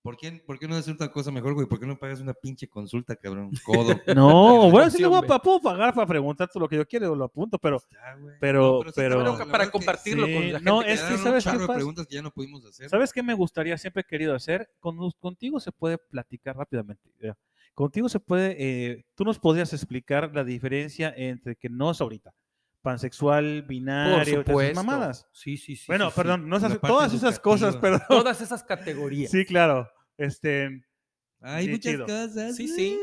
[0.00, 1.66] ¿Por qué, ¿Por qué no hacer otra cosa mejor, güey?
[1.66, 3.50] ¿Por qué no pagas una pinche consulta, cabrón?
[3.64, 3.98] Codo.
[4.14, 7.16] No, bueno, sí lo voy a puedo pagar para preguntar todo lo que yo quiero,
[7.16, 8.36] lo apunto, pero Ya, güey.
[8.38, 12.06] pero- pero- para que compartirlo sí, con la gente no, es que ¿sabes qué preguntas
[12.06, 12.88] que ya no pudimos hacer.
[12.88, 14.70] ¿Sabes qué me gustaría, siempre he querido hacer?
[14.78, 17.10] Con, contigo se puede platicar rápidamente.
[17.20, 17.36] ya.
[17.74, 22.32] Contigo se puede, eh, tú nos podrías explicar la diferencia entre que no es ahorita,
[22.84, 24.84] pansexual, Por binario, todas esas supuesto.
[24.84, 25.28] mamadas.
[25.32, 25.84] Sí, sí, sí.
[25.88, 26.16] bueno, sí, sí.
[26.16, 28.02] perdón, no esas- todas esas cosas, perdón.
[28.08, 29.30] Todas esas categorías.
[29.32, 29.90] Sí, claro.
[30.16, 30.84] Este,
[31.40, 32.06] Hay Sí, muchas chido.
[32.06, 32.54] cosas.
[32.56, 32.96] Sí, sí.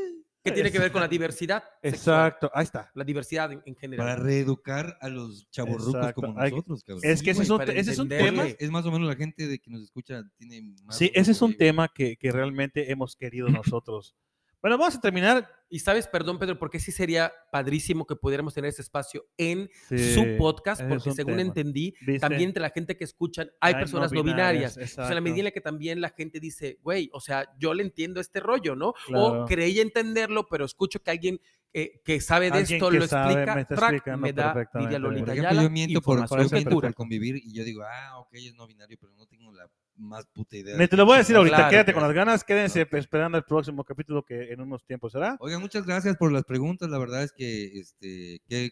[0.43, 1.61] Que tiene que ver con la diversidad.
[1.83, 2.89] sexual, exacto, ahí está.
[2.95, 4.07] La diversidad en, en general.
[4.07, 6.21] Para reeducar a los chavorrucos Exacto.
[6.21, 7.01] como Hay- nosotros, cabrón.
[7.05, 8.47] Es que ese güey, es un, ese es un tema.
[8.47, 11.39] Es más o menos la gente de que nos escucha tiene más Sí, ese es
[11.39, 13.47] por un tema que, que realmente hemos querido
[13.83, 14.15] nosotros.
[14.61, 15.49] Bueno, vamos a terminar.
[15.69, 20.13] Y sabes, perdón, Pedro, porque sí sería padrísimo que pudiéramos tener ese espacio en Sí,
[20.13, 21.47] su podcast, porque según tema.
[21.47, 22.19] entendí, ¿Viste?
[22.19, 24.77] también entre la gente que escuchan hay Hay personas no binarias.
[24.77, 27.73] O sea, la medida en la que también la gente dice, güey, o sea, yo
[27.73, 28.93] le entiendo este rollo, ¿no?
[29.07, 29.43] Claro.
[29.43, 31.39] O creí entenderlo, pero escucho que alguien
[31.73, 34.99] eh, que sabe de Alguien esto que lo sabe, explica, me track, me da Lidia.
[34.99, 38.53] Lolita Por yo miento por, que miento por convivir y yo digo, ah, ok, es
[38.55, 39.69] no binario, pero no tengo la
[40.01, 40.75] más puta idea.
[40.77, 42.07] Me te lo voy a decir ahorita, Claro, quédate claro.
[42.07, 45.37] con las ganas, quédense esperando el próximo capítulo que en unos tiempos será.
[45.39, 46.89] Oigan, muchas gracias por las preguntas.
[46.89, 48.71] La verdad es que, este, que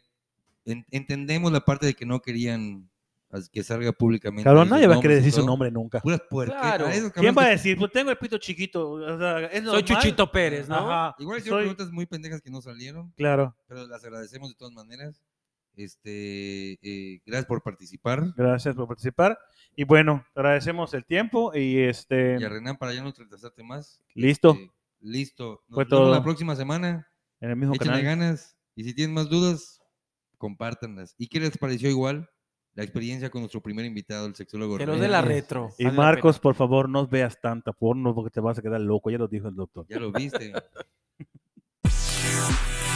[0.66, 2.90] en- entendemos la parte de que no querían
[3.54, 4.44] que salga públicamente.
[4.44, 6.00] Cabrón, nadie va a querer decir su nombre nunca.
[6.00, 6.20] Puras.
[6.50, 6.88] Claro.
[7.14, 7.78] ¿Quién va a decir?
[7.78, 8.90] Pues tengo el pito chiquito.
[8.90, 9.84] o sea, ¿es Soy?
[9.84, 10.76] Chuchito Pérez, ¿no?
[10.92, 14.56] Ajá, Igual hicieron soy- preguntas muy pendejas que no salieron, Claro, pero las agradecemos de
[14.56, 15.22] todas maneras.
[15.76, 18.34] Este, eh, gracias por participar.
[18.36, 19.38] gracias por participar.
[19.76, 22.38] Y bueno, te agradecemos el tiempo y este.
[22.40, 24.02] Y a Renan, para ya no retrasarte más.
[24.14, 24.52] Listo.
[24.52, 25.64] este, listo.
[25.68, 26.12] Nos Fue vemos todo.
[26.12, 27.08] la próxima semana.
[27.40, 28.18] En el mismo Échenle canal.
[28.20, 28.58] ganas.
[28.76, 29.82] Y si tienen más dudas,
[30.38, 31.16] compártanlas.
[31.18, 32.30] ¿Y qué les pareció igual
[32.74, 34.78] la experiencia con nuestro primer invitado, el sexólogo?
[34.78, 35.70] Que nos dé la retro.
[35.78, 39.10] Y Marcos, por favor, no veas tanta porno porque te vas a quedar loco.
[39.10, 39.86] Ya lo dijo el doctor.
[39.88, 40.52] Ya lo viste.